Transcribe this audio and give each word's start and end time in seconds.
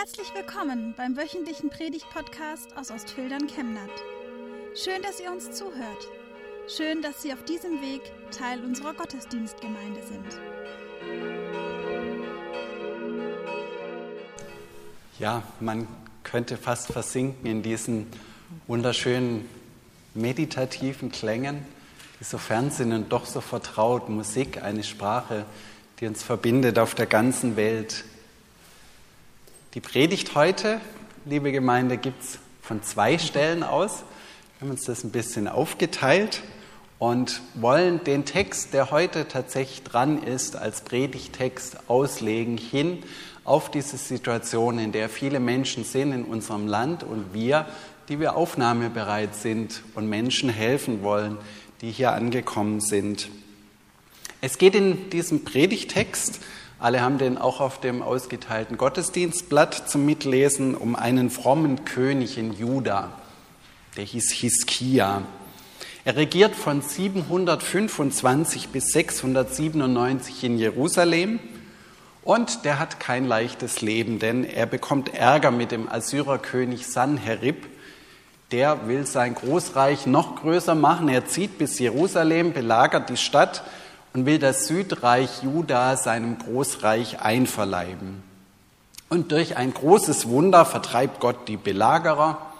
Herzlich 0.00 0.32
willkommen 0.34 0.94
beim 0.96 1.14
wöchentlichen 1.14 1.68
Predigt-Podcast 1.68 2.74
aus 2.74 2.90
Ostfildern 2.90 3.46
Chemnat. 3.48 3.90
Schön, 4.74 5.02
dass 5.02 5.20
ihr 5.20 5.30
uns 5.30 5.50
zuhört. 5.50 6.08
Schön, 6.74 7.02
dass 7.02 7.20
Sie 7.20 7.34
auf 7.34 7.44
diesem 7.44 7.82
Weg 7.82 8.00
Teil 8.30 8.64
unserer 8.64 8.94
Gottesdienstgemeinde 8.94 10.00
sind. 10.02 10.40
Ja, 15.18 15.42
man 15.60 15.86
könnte 16.24 16.56
fast 16.56 16.90
versinken 16.90 17.44
in 17.44 17.62
diesen 17.62 18.06
wunderschönen 18.68 19.46
meditativen 20.14 21.12
Klängen, 21.12 21.62
die 22.18 22.24
so 22.24 22.38
fern 22.38 22.70
sind 22.70 22.94
und 22.94 23.12
doch 23.12 23.26
so 23.26 23.42
vertraut. 23.42 24.08
Musik, 24.08 24.62
eine 24.62 24.82
Sprache, 24.82 25.44
die 26.00 26.06
uns 26.06 26.22
verbindet 26.22 26.78
auf 26.78 26.94
der 26.94 27.06
ganzen 27.06 27.56
Welt. 27.56 28.06
Die 29.74 29.80
Predigt 29.80 30.34
heute, 30.34 30.80
liebe 31.26 31.52
Gemeinde, 31.52 31.96
gibt 31.96 32.24
es 32.24 32.40
von 32.60 32.82
zwei 32.82 33.18
Stellen 33.18 33.62
aus. 33.62 34.02
Wir 34.58 34.62
haben 34.62 34.72
uns 34.72 34.82
das 34.82 35.04
ein 35.04 35.12
bisschen 35.12 35.46
aufgeteilt 35.46 36.42
und 36.98 37.40
wollen 37.54 38.02
den 38.02 38.24
Text, 38.24 38.74
der 38.74 38.90
heute 38.90 39.28
tatsächlich 39.28 39.84
dran 39.84 40.24
ist, 40.24 40.56
als 40.56 40.80
Predigtext 40.80 41.88
auslegen 41.88 42.58
hin 42.58 43.04
auf 43.44 43.70
diese 43.70 43.96
Situation, 43.96 44.80
in 44.80 44.90
der 44.90 45.08
viele 45.08 45.38
Menschen 45.38 45.84
sind 45.84 46.10
in 46.10 46.24
unserem 46.24 46.66
Land 46.66 47.04
und 47.04 47.32
wir, 47.32 47.66
die 48.08 48.18
wir 48.18 48.34
aufnahmebereit 48.34 49.36
sind 49.36 49.84
und 49.94 50.08
Menschen 50.08 50.50
helfen 50.50 51.04
wollen, 51.04 51.38
die 51.80 51.92
hier 51.92 52.10
angekommen 52.10 52.80
sind. 52.80 53.28
Es 54.40 54.58
geht 54.58 54.74
in 54.74 55.10
diesem 55.10 55.44
Predigtext 55.44 56.40
alle 56.80 57.02
haben 57.02 57.18
den 57.18 57.36
auch 57.36 57.60
auf 57.60 57.78
dem 57.78 58.00
ausgeteilten 58.00 58.78
Gottesdienstblatt 58.78 59.88
zum 59.88 60.06
Mitlesen 60.06 60.74
um 60.74 60.96
einen 60.96 61.28
frommen 61.28 61.84
König 61.84 62.38
in 62.38 62.54
Juda. 62.54 63.10
Der 63.98 64.04
hieß 64.04 64.30
Hiskia. 64.32 65.22
Er 66.06 66.16
regiert 66.16 66.56
von 66.56 66.80
725 66.80 68.70
bis 68.70 68.92
697 68.92 70.42
in 70.44 70.58
Jerusalem 70.58 71.38
und 72.22 72.64
der 72.64 72.78
hat 72.78 72.98
kein 72.98 73.26
leichtes 73.26 73.82
Leben, 73.82 74.18
denn 74.18 74.44
er 74.44 74.64
bekommt 74.64 75.12
Ärger 75.12 75.50
mit 75.50 75.72
dem 75.72 75.86
Assyrerkönig 75.86 76.86
Sanherib. 76.86 77.66
Der 78.52 78.88
will 78.88 79.04
sein 79.04 79.34
Großreich 79.34 80.06
noch 80.06 80.36
größer 80.36 80.74
machen. 80.74 81.10
Er 81.10 81.26
zieht 81.26 81.58
bis 81.58 81.78
Jerusalem, 81.78 82.54
belagert 82.54 83.10
die 83.10 83.18
Stadt 83.18 83.62
und 84.12 84.26
will 84.26 84.38
das 84.38 84.66
Südreich 84.66 85.42
Juda 85.42 85.96
seinem 85.96 86.38
Großreich 86.38 87.20
einverleiben. 87.20 88.22
Und 89.08 89.32
durch 89.32 89.56
ein 89.56 89.74
großes 89.74 90.28
Wunder 90.28 90.64
vertreibt 90.64 91.20
Gott 91.20 91.48
die 91.48 91.56
Belagerer. 91.56 92.52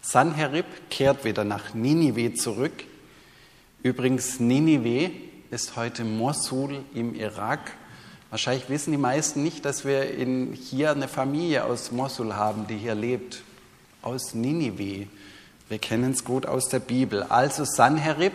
Sanherib 0.00 0.66
kehrt 0.90 1.24
wieder 1.24 1.44
nach 1.44 1.74
Ninive 1.74 2.34
zurück. 2.34 2.84
Übrigens, 3.82 4.40
Ninive 4.40 5.10
ist 5.50 5.76
heute 5.76 6.04
Mosul 6.04 6.84
im 6.94 7.14
Irak. 7.14 7.72
Wahrscheinlich 8.30 8.70
wissen 8.70 8.92
die 8.92 8.98
meisten 8.98 9.42
nicht, 9.42 9.64
dass 9.64 9.84
wir 9.84 10.14
in, 10.14 10.54
hier 10.54 10.90
eine 10.90 11.08
Familie 11.08 11.64
aus 11.64 11.92
Mosul 11.92 12.34
haben, 12.34 12.66
die 12.66 12.78
hier 12.78 12.94
lebt, 12.94 13.42
aus 14.00 14.34
Ninive. 14.34 15.06
Wir 15.68 15.78
kennen 15.78 16.12
es 16.12 16.24
gut 16.24 16.46
aus 16.46 16.68
der 16.68 16.80
Bibel. 16.80 17.22
Also 17.24 17.64
Sanherib 17.64 18.32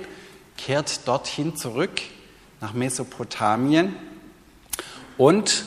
kehrt 0.58 1.08
dorthin 1.08 1.55
zurück 1.55 2.02
nach 2.61 2.73
Mesopotamien. 2.73 3.95
Und 5.17 5.66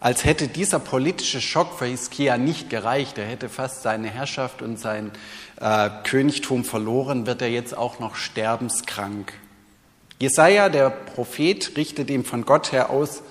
als 0.00 0.24
hätte 0.24 0.48
dieser 0.48 0.78
politische 0.78 1.40
Schock 1.40 1.78
für 1.78 1.86
Hiskia 1.86 2.38
nicht 2.38 2.70
gereicht, 2.70 3.18
er 3.18 3.26
hätte 3.26 3.48
fast 3.48 3.82
seine 3.82 4.08
Herrschaft 4.08 4.62
und 4.62 4.78
sein 4.78 5.10
äh, 5.60 5.90
Königtum 6.04 6.64
verloren, 6.64 7.26
wird 7.26 7.42
er 7.42 7.50
jetzt 7.50 7.76
auch 7.76 7.98
noch 7.98 8.14
sterbenskrank. 8.14 9.32
Jesaja, 10.18 10.68
der 10.68 10.90
Prophet, 10.90 11.76
richtet 11.76 12.10
ihm 12.10 12.24
von 12.24 12.44
Gott 12.44 12.72
her 12.72 12.90
aus, 12.90 13.22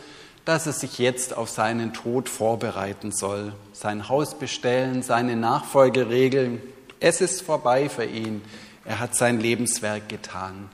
dass 0.44 0.68
er 0.68 0.74
sich 0.74 1.00
jetzt 1.00 1.36
auf 1.36 1.50
seinen 1.50 1.94
Tod 1.94 2.30
vorbereiten 2.30 3.12
soll, 3.12 3.54
sein 3.74 4.10
Haus 4.10 4.38
bestellen, 4.38 5.02
seine 5.02 5.36
Nachfolge 5.36 6.10
regeln. 6.10 6.62
Es 7.00 7.22
ist 7.22 7.42
vorbei 7.42 7.90
für 7.90 8.06
ihn. 8.06 8.44
Er 8.86 9.00
hat 9.00 9.16
sein 9.16 9.40
Lebenswerk 9.40 10.08
getan. 10.08 10.70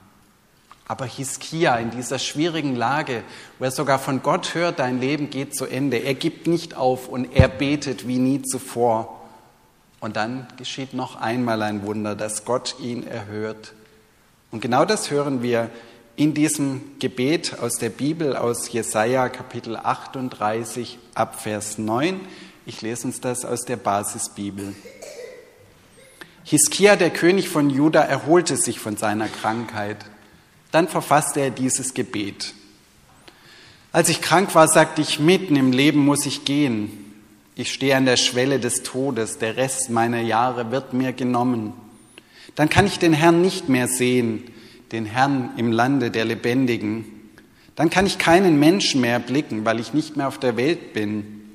Aber 0.91 1.05
Hiskia 1.05 1.77
in 1.77 1.89
dieser 1.89 2.19
schwierigen 2.19 2.75
Lage, 2.75 3.23
wo 3.59 3.63
er 3.63 3.71
sogar 3.71 3.97
von 3.97 4.21
Gott 4.21 4.55
hört, 4.55 4.79
dein 4.79 4.99
Leben 4.99 5.29
geht 5.29 5.55
zu 5.55 5.65
Ende, 5.65 5.95
er 5.95 6.15
gibt 6.15 6.47
nicht 6.47 6.75
auf 6.75 7.07
und 7.07 7.33
er 7.33 7.47
betet 7.47 8.09
wie 8.09 8.17
nie 8.17 8.41
zuvor. 8.41 9.21
Und 10.01 10.17
dann 10.17 10.47
geschieht 10.57 10.93
noch 10.93 11.15
einmal 11.15 11.61
ein 11.61 11.85
Wunder, 11.85 12.13
dass 12.13 12.43
Gott 12.43 12.75
ihn 12.81 13.07
erhört. 13.07 13.71
Und 14.51 14.59
genau 14.59 14.83
das 14.83 15.11
hören 15.11 15.41
wir 15.41 15.69
in 16.17 16.33
diesem 16.33 16.81
Gebet 16.99 17.59
aus 17.61 17.75
der 17.75 17.89
Bibel, 17.89 18.35
aus 18.35 18.69
Jesaja 18.69 19.29
Kapitel 19.29 19.77
38 19.77 20.99
ab 21.15 21.39
Vers 21.39 21.77
9. 21.77 22.19
Ich 22.65 22.81
lese 22.81 23.07
uns 23.07 23.21
das 23.21 23.45
aus 23.45 23.61
der 23.61 23.77
Basisbibel. 23.77 24.75
Hiskia, 26.43 26.97
der 26.97 27.11
König 27.11 27.47
von 27.47 27.69
Juda, 27.69 28.01
erholte 28.01 28.57
sich 28.57 28.81
von 28.81 28.97
seiner 28.97 29.29
Krankheit. 29.29 30.05
Dann 30.71 30.87
verfasste 30.87 31.41
er 31.41 31.51
dieses 31.51 31.93
Gebet. 31.93 32.53
Als 33.91 34.07
ich 34.09 34.21
krank 34.21 34.55
war, 34.55 34.67
sagte 34.67 35.01
ich, 35.01 35.19
mitten 35.19 35.55
im 35.55 35.71
Leben 35.73 35.99
muss 35.99 36.25
ich 36.25 36.45
gehen. 36.45 37.13
Ich 37.55 37.73
stehe 37.73 37.97
an 37.97 38.05
der 38.05 38.15
Schwelle 38.15 38.59
des 38.59 38.83
Todes, 38.83 39.37
der 39.37 39.57
Rest 39.57 39.89
meiner 39.89 40.21
Jahre 40.21 40.71
wird 40.71 40.93
mir 40.93 41.11
genommen. 41.11 41.73
Dann 42.55 42.69
kann 42.69 42.87
ich 42.87 42.99
den 42.99 43.13
Herrn 43.13 43.41
nicht 43.41 43.67
mehr 43.67 43.87
sehen, 43.87 44.43
den 44.93 45.05
Herrn 45.05 45.51
im 45.57 45.71
Lande 45.71 46.09
der 46.09 46.25
Lebendigen. 46.25 47.05
Dann 47.75 47.89
kann 47.89 48.05
ich 48.05 48.17
keinen 48.17 48.59
Menschen 48.59 49.01
mehr 49.01 49.19
blicken, 49.19 49.65
weil 49.65 49.79
ich 49.79 49.93
nicht 49.93 50.15
mehr 50.15 50.27
auf 50.27 50.39
der 50.39 50.55
Welt 50.55 50.93
bin. 50.93 51.49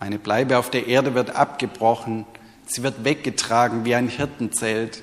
Meine 0.00 0.18
Bleibe 0.18 0.58
auf 0.58 0.70
der 0.70 0.86
Erde 0.86 1.14
wird 1.14 1.36
abgebrochen, 1.36 2.24
sie 2.66 2.82
wird 2.82 3.04
weggetragen 3.04 3.84
wie 3.84 3.94
ein 3.94 4.08
Hirtenzelt. 4.08 5.02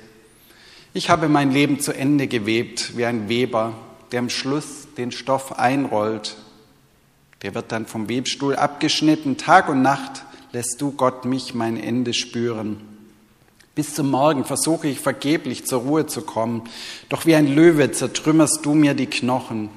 Ich 0.96 1.10
habe 1.10 1.28
mein 1.28 1.50
Leben 1.50 1.78
zu 1.78 1.92
Ende 1.92 2.26
gewebt 2.26 2.96
wie 2.96 3.04
ein 3.04 3.28
Weber, 3.28 3.74
der 4.12 4.20
am 4.20 4.30
Schluss 4.30 4.88
den 4.96 5.12
Stoff 5.12 5.58
einrollt. 5.58 6.38
Der 7.42 7.54
wird 7.54 7.70
dann 7.70 7.84
vom 7.84 8.08
Webstuhl 8.08 8.56
abgeschnitten. 8.56 9.36
Tag 9.36 9.68
und 9.68 9.82
Nacht 9.82 10.24
lässt 10.52 10.80
du 10.80 10.92
Gott 10.92 11.26
mich 11.26 11.52
mein 11.52 11.76
Ende 11.78 12.14
spüren. 12.14 12.80
Bis 13.74 13.94
zum 13.94 14.10
Morgen 14.10 14.46
versuche 14.46 14.88
ich 14.88 14.98
vergeblich 14.98 15.66
zur 15.66 15.82
Ruhe 15.82 16.06
zu 16.06 16.22
kommen. 16.22 16.62
Doch 17.10 17.26
wie 17.26 17.34
ein 17.34 17.54
Löwe 17.54 17.92
zertrümmerst 17.92 18.64
du 18.64 18.72
mir 18.72 18.94
die 18.94 19.04
Knochen. 19.04 19.68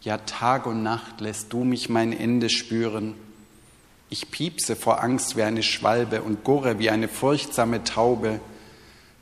Ja, 0.00 0.18
Tag 0.18 0.66
und 0.66 0.82
Nacht 0.82 1.20
lässt 1.20 1.52
du 1.52 1.62
mich 1.62 1.90
mein 1.90 2.12
Ende 2.12 2.50
spüren. 2.50 3.14
Ich 4.10 4.32
piepse 4.32 4.74
vor 4.74 5.00
Angst 5.00 5.36
wie 5.36 5.44
eine 5.44 5.62
Schwalbe 5.62 6.22
und 6.22 6.42
gurre 6.42 6.80
wie 6.80 6.90
eine 6.90 7.06
furchtsame 7.06 7.84
Taube. 7.84 8.40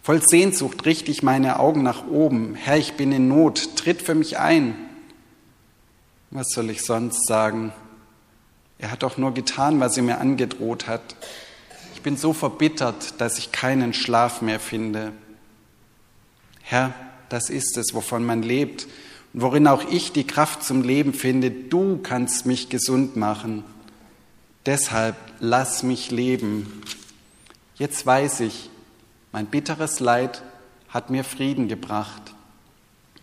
Voll 0.05 0.21
Sehnsucht 0.21 0.85
richte 0.85 1.11
ich 1.11 1.23
meine 1.23 1.59
Augen 1.59 1.83
nach 1.83 2.07
oben. 2.07 2.57
Herr, 2.57 2.77
ich 2.77 2.93
bin 2.93 3.11
in 3.11 3.27
Not, 3.27 3.75
tritt 3.75 4.03
für 4.03 4.15
mich 4.15 4.39
ein. 4.39 4.77
Was 6.31 6.51
soll 6.51 6.69
ich 6.69 6.83
sonst 6.83 7.27
sagen? 7.27 7.73
Er 8.77 8.91
hat 8.91 9.03
doch 9.03 9.17
nur 9.17 9.33
getan, 9.33 9.81
was 9.81 9.97
er 9.97 10.03
mir 10.03 10.19
angedroht 10.19 10.89
hat. 10.89 11.17
Ich 11.95 12.03
bin 12.03 12.19
so 12.19 12.35
verbittert, 12.35 13.19
dass 13.19 13.39
ich 13.39 13.51
keinen 13.51 13.95
Schlaf 13.95 14.43
mehr 14.43 14.61
finde. 14.61 15.13
Herr, 16.61 16.93
das 17.31 17.49
ist 17.49 17.79
es, 17.79 17.95
wovon 17.95 18.27
man 18.27 18.43
lebt 18.43 18.87
und 19.33 19.41
worin 19.41 19.67
auch 19.67 19.91
ich 19.91 20.13
die 20.13 20.27
Kraft 20.27 20.65
zum 20.65 20.83
Leben 20.83 21.15
finde. 21.15 21.51
Du 21.51 21.97
kannst 21.97 22.45
mich 22.45 22.69
gesund 22.69 23.17
machen. 23.17 23.65
Deshalb 24.67 25.17
lass 25.41 25.83
mich 25.83 26.11
leben. 26.11 26.83
Jetzt 27.77 28.05
weiß 28.05 28.41
ich, 28.41 28.69
mein 29.35 29.47
bitteres 29.47 29.99
Leid 29.99 30.45
hat 30.89 31.11
mir 31.11 31.25
Frieden 31.25 31.67
gebracht. 31.67 32.23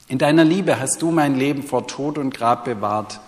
In 0.10 0.18
deiner 0.18 0.44
Liebe 0.44 0.78
hast 0.78 1.02
du 1.02 1.10
mein 1.10 1.36
Leben 1.36 1.63
vor 1.63 1.88
Tod 1.88 2.18
und 2.18 2.34
Grab 2.34 2.66
bewahrt, 2.66 3.22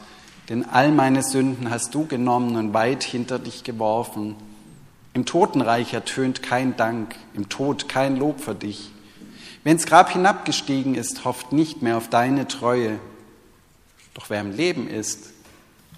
denn 0.49 0.65
all 0.65 0.91
meine 0.91 1.23
Sünden 1.23 1.69
hast 1.69 1.95
du 1.95 2.05
genommen 2.05 2.57
und 2.57 2.73
weit 2.73 3.01
hinter 3.03 3.39
dich 3.39 3.63
geworfen. 3.63 4.35
Im 5.13 5.25
Totenreich 5.25 5.93
ertönt 5.93 6.43
kein 6.43 6.75
Dank, 6.75 7.15
im 7.35 7.47
Tod 7.47 7.87
kein 7.87 8.17
Lob 8.17 8.41
für 8.41 8.53
dich. 8.53 8.91
Wer 9.63 9.71
ins 9.71 9.85
Grab 9.85 10.09
hinabgestiegen 10.11 10.95
ist, 10.95 11.23
hofft 11.23 11.53
nicht 11.53 11.81
mehr 11.81 11.95
auf 11.95 12.09
deine 12.09 12.49
Treue. 12.49 12.99
Doch 14.13 14.29
wer 14.29 14.41
im 14.41 14.51
Leben 14.51 14.89
ist, 14.89 15.31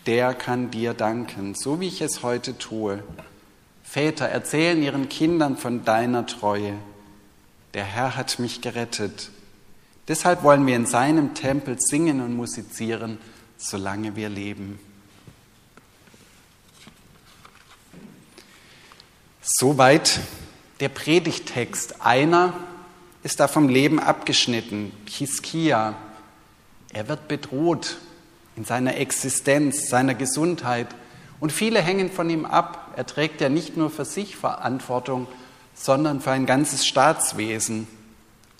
der 0.05 0.35
kann 0.35 0.69
dir 0.69 0.93
danken, 0.93 1.55
so 1.55 1.79
wie 1.79 1.87
ich 1.87 2.01
es 2.01 2.21
heute 2.21 2.59
tue. 2.59 3.01
Väter 3.95 4.25
erzählen 4.25 4.83
ihren 4.83 5.07
Kindern 5.07 5.55
von 5.55 5.85
deiner 5.85 6.25
Treue. 6.25 6.73
Der 7.73 7.85
Herr 7.85 8.17
hat 8.17 8.39
mich 8.39 8.59
gerettet. 8.59 9.29
Deshalb 10.09 10.43
wollen 10.43 10.67
wir 10.67 10.75
in 10.75 10.85
seinem 10.85 11.33
Tempel 11.33 11.77
singen 11.79 12.19
und 12.19 12.35
musizieren, 12.35 13.19
solange 13.55 14.17
wir 14.17 14.27
leben. 14.27 14.79
Soweit 19.41 20.19
der 20.81 20.89
Predigtext. 20.89 22.01
Einer 22.01 22.53
ist 23.23 23.39
da 23.39 23.47
vom 23.47 23.69
Leben 23.69 24.01
abgeschnitten, 24.01 24.91
Hiskia. 25.09 25.95
Er 26.91 27.07
wird 27.07 27.29
bedroht 27.29 27.95
in 28.57 28.65
seiner 28.65 28.97
Existenz, 28.97 29.87
seiner 29.87 30.15
Gesundheit. 30.15 30.89
Und 31.39 31.53
viele 31.53 31.81
hängen 31.81 32.11
von 32.11 32.29
ihm 32.29 32.43
ab. 32.43 32.84
Er 32.95 33.05
trägt 33.05 33.41
ja 33.41 33.49
nicht 33.49 33.75
nur 33.75 33.89
für 33.89 34.05
sich 34.05 34.35
Verantwortung, 34.37 35.27
sondern 35.73 36.21
für 36.21 36.31
ein 36.31 36.45
ganzes 36.45 36.85
Staatswesen. 36.85 37.87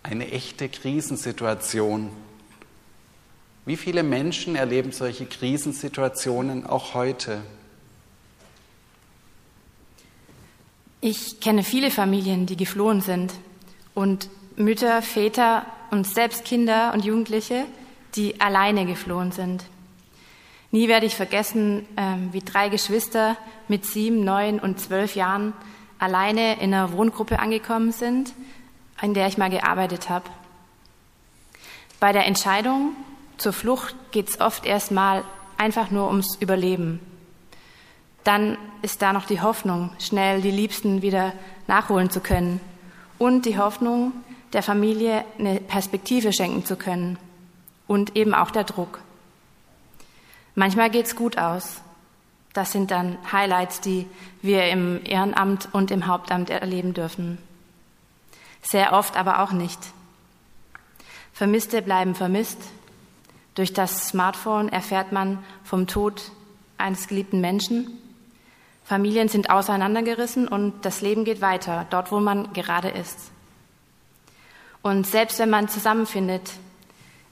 Eine 0.04 0.32
echte 0.32 0.70
Krisensituation. 0.70 2.10
Wie 3.66 3.78
viele 3.78 4.04
Menschen 4.04 4.56
erleben 4.56 4.92
solche 4.92 5.26
Krisensituationen 5.26 6.66
auch 6.66 6.94
heute? 6.94 7.42
Ich 11.02 11.40
kenne 11.40 11.64
viele 11.64 11.90
Familien, 11.90 12.46
die 12.46 12.58
geflohen 12.58 13.02
sind 13.02 13.34
und 13.94 14.30
Mütter, 14.56 15.02
Väter 15.02 15.66
und 15.92 16.06
selbst 16.06 16.46
Kinder 16.46 16.94
und 16.94 17.06
Jugendliche, 17.06 17.66
die 18.16 18.40
alleine 18.40 18.86
geflohen 18.86 19.32
sind. 19.32 19.66
Nie 20.72 20.88
werde 20.88 21.06
ich 21.06 21.16
vergessen, 21.16 21.88
ähm, 21.98 22.30
wie 22.32 22.42
drei 22.42 22.70
Geschwister 22.70 23.38
mit 23.68 23.86
sieben, 23.86 24.24
neun 24.24 24.60
und 24.60 24.80
zwölf 24.80 25.16
Jahren 25.16 25.54
alleine 26.00 26.60
in 26.60 26.74
einer 26.74 26.92
Wohngruppe 26.92 27.40
angekommen 27.40 27.92
sind, 27.92 28.34
in 29.02 29.14
der 29.14 29.28
ich 29.28 29.38
mal 29.38 29.50
gearbeitet 29.50 30.10
habe. 30.10 30.26
Bei 32.00 32.12
der 32.12 32.26
Entscheidung 32.26 32.92
zur 33.38 33.54
Flucht 33.54 33.96
geht 34.12 34.30
es 34.30 34.42
oft 34.42 34.66
erstmal 34.66 35.24
einfach 35.58 35.92
nur 35.92 36.08
ums 36.08 36.36
Überleben. 36.40 37.00
Dann 38.24 38.58
ist 38.82 39.02
da 39.02 39.14
noch 39.14 39.26
die 39.26 39.42
Hoffnung, 39.42 39.92
schnell 40.00 40.42
die 40.42 40.52
Liebsten 40.52 41.02
wieder 41.02 41.34
nachholen 41.68 42.10
zu 42.10 42.20
können 42.20 42.60
und 43.18 43.46
die 43.46 43.58
Hoffnung, 43.58 44.12
der 44.54 44.64
Familie 44.64 45.26
eine 45.38 45.60
Perspektive 45.60 46.34
schenken 46.34 46.66
zu 46.66 46.76
können 46.76 47.18
und 47.88 48.16
eben 48.16 48.34
auch 48.34 48.52
der 48.52 48.64
Druck. 48.64 49.00
Manchmal 50.56 50.90
geht's 50.90 51.16
gut 51.16 51.38
aus. 51.38 51.82
Das 52.54 52.72
sind 52.72 52.90
dann 52.90 53.18
Highlights, 53.32 53.82
die 53.82 54.08
wir 54.42 54.70
im 54.70 55.02
Ehrenamt 55.04 55.68
und 55.74 55.92
im 55.92 56.08
Hauptamt 56.08 56.50
erleben 56.50 56.94
dürfen. 56.94 57.38
Sehr 58.62 58.94
oft 58.94 59.18
aber 59.18 59.42
auch 59.44 59.52
nicht. 59.52 59.80
Vermisste 61.34 61.82
bleiben 61.82 62.16
vermisst. 62.16 62.60
Durch 63.56 63.74
das 63.74 64.08
Smartphone 64.08 64.70
erfährt 64.70 65.12
man 65.12 65.44
vom 65.66 65.86
Tod 65.86 66.32
eines 66.78 67.08
geliebten 67.08 67.42
Menschen. 67.42 67.88
Familien 68.86 69.28
sind 69.28 69.50
auseinandergerissen 69.50 70.48
und 70.48 70.86
das 70.86 71.02
Leben 71.02 71.26
geht 71.26 71.42
weiter, 71.42 71.86
dort 71.90 72.12
wo 72.12 72.20
man 72.22 72.54
gerade 72.54 72.90
ist. 72.90 73.32
Und 74.82 75.08
selbst 75.08 75.40
wenn 75.40 75.50
man 75.50 75.68
zusammenfindet, 75.68 76.52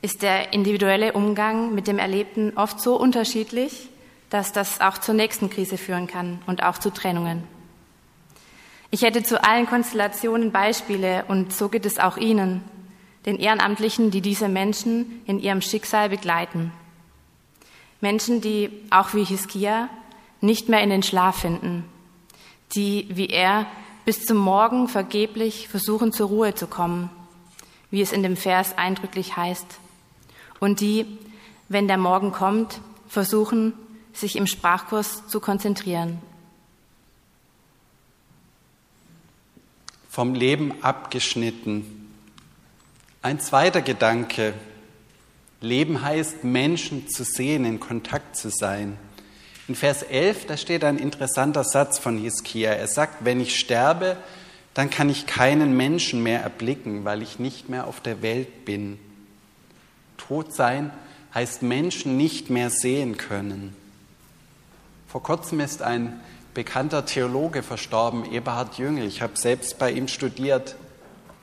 ist 0.03 0.21
der 0.21 0.51
individuelle 0.51 1.13
Umgang 1.13 1.73
mit 1.73 1.87
dem 1.87 1.97
Erlebten 1.97 2.51
oft 2.57 2.81
so 2.81 2.97
unterschiedlich, 2.97 3.87
dass 4.29 4.51
das 4.51 4.81
auch 4.81 4.97
zur 4.97 5.15
nächsten 5.15 5.49
Krise 5.49 5.77
führen 5.77 6.07
kann 6.07 6.41
und 6.45 6.61
auch 6.61 6.77
zu 6.77 6.91
Trennungen. 6.91 7.43
Ich 8.91 9.03
hätte 9.03 9.23
zu 9.23 9.41
allen 9.41 9.65
Konstellationen 9.65 10.51
Beispiele 10.51 11.23
und 11.29 11.53
so 11.53 11.69
geht 11.69 11.85
es 11.85 11.99
auch 11.99 12.17
Ihnen, 12.17 12.65
den 13.25 13.37
Ehrenamtlichen, 13.39 14.11
die 14.11 14.19
diese 14.19 14.49
Menschen 14.49 15.21
in 15.25 15.39
ihrem 15.39 15.61
Schicksal 15.61 16.09
begleiten. 16.09 16.73
Menschen, 18.01 18.41
die 18.41 18.71
auch 18.89 19.13
wie 19.13 19.23
Hiskia 19.23 19.87
nicht 20.41 20.67
mehr 20.67 20.81
in 20.81 20.89
den 20.89 21.03
Schlaf 21.03 21.37
finden, 21.37 21.85
die 22.75 23.07
wie 23.09 23.29
er 23.29 23.67
bis 24.03 24.25
zum 24.25 24.35
Morgen 24.35 24.89
vergeblich 24.89 25.69
versuchen 25.69 26.11
zur 26.11 26.27
Ruhe 26.27 26.55
zu 26.55 26.67
kommen, 26.67 27.09
wie 27.89 28.01
es 28.01 28.11
in 28.11 28.21
dem 28.21 28.35
Vers 28.35 28.77
eindrücklich 28.77 29.37
heißt 29.37 29.79
und 30.59 30.79
die, 30.79 31.05
wenn 31.69 31.87
der 31.87 31.97
Morgen 31.97 32.31
kommt, 32.31 32.81
versuchen, 33.07 33.73
sich 34.13 34.35
im 34.35 34.47
Sprachkurs 34.47 35.27
zu 35.27 35.39
konzentrieren. 35.39 36.19
Vom 40.09 40.35
Leben 40.35 40.83
abgeschnitten. 40.83 42.09
Ein 43.21 43.39
zweiter 43.39 43.81
Gedanke. 43.81 44.53
Leben 45.59 46.01
heißt, 46.01 46.43
Menschen 46.43 47.07
zu 47.07 47.23
sehen, 47.23 47.65
in 47.65 47.79
Kontakt 47.79 48.35
zu 48.35 48.49
sein. 48.49 48.97
In 49.67 49.75
Vers 49.75 50.03
11, 50.03 50.45
da 50.45 50.57
steht 50.57 50.83
ein 50.83 50.97
interessanter 50.97 51.63
Satz 51.63 51.97
von 51.97 52.17
Hiskia. 52.17 52.71
Er 52.71 52.87
sagt, 52.87 53.23
wenn 53.25 53.39
ich 53.39 53.57
sterbe, 53.57 54.17
dann 54.73 54.89
kann 54.89 55.09
ich 55.09 55.25
keinen 55.25 55.77
Menschen 55.77 56.21
mehr 56.21 56.41
erblicken, 56.41 57.05
weil 57.05 57.21
ich 57.21 57.39
nicht 57.39 57.69
mehr 57.69 57.87
auf 57.87 58.01
der 58.01 58.21
Welt 58.21 58.65
bin. 58.65 58.99
Tot 60.17 60.53
sein 60.53 60.91
heißt 61.33 61.63
Menschen 61.63 62.17
nicht 62.17 62.49
mehr 62.49 62.69
sehen 62.69 63.17
können. 63.17 63.75
Vor 65.07 65.23
kurzem 65.23 65.59
ist 65.59 65.81
ein 65.81 66.19
bekannter 66.53 67.05
Theologe 67.05 67.63
verstorben, 67.63 68.31
Eberhard 68.31 68.77
Jüngel. 68.77 69.05
Ich 69.07 69.21
habe 69.21 69.37
selbst 69.37 69.79
bei 69.79 69.91
ihm 69.91 70.07
studiert. 70.07 70.75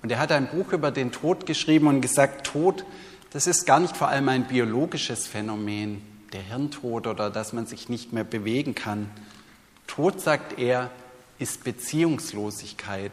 Und 0.03 0.11
er 0.11 0.19
hat 0.19 0.33
ein 0.33 0.49
Buch 0.49 0.73
über 0.73 0.91
den 0.91 1.13
Tod 1.13 1.47
geschrieben 1.47 1.87
und 1.89 2.01
gesagt, 2.01 2.47
Tod, 2.47 2.85
das 3.31 3.47
ist 3.47 3.67
gar 3.67 3.81
nicht 3.81 3.97
vor 3.97 4.09
allem 4.09 4.29
ein 4.29 4.47
biologisches 4.47 5.27
Phänomen, 5.27 6.03
der 6.33 6.43
Hirntod 6.43 7.07
oder 7.07 7.31
dass 7.31 7.53
man 7.53 7.67
sich 7.67 7.89
nicht 7.89 8.13
mehr 8.13 8.25
bewegen 8.25 8.75
kann. 8.75 9.11
Tod, 9.87 10.21
sagt 10.21 10.59
er, 10.59 10.91
ist 11.39 11.65
Beziehungslosigkeit. 11.65 13.13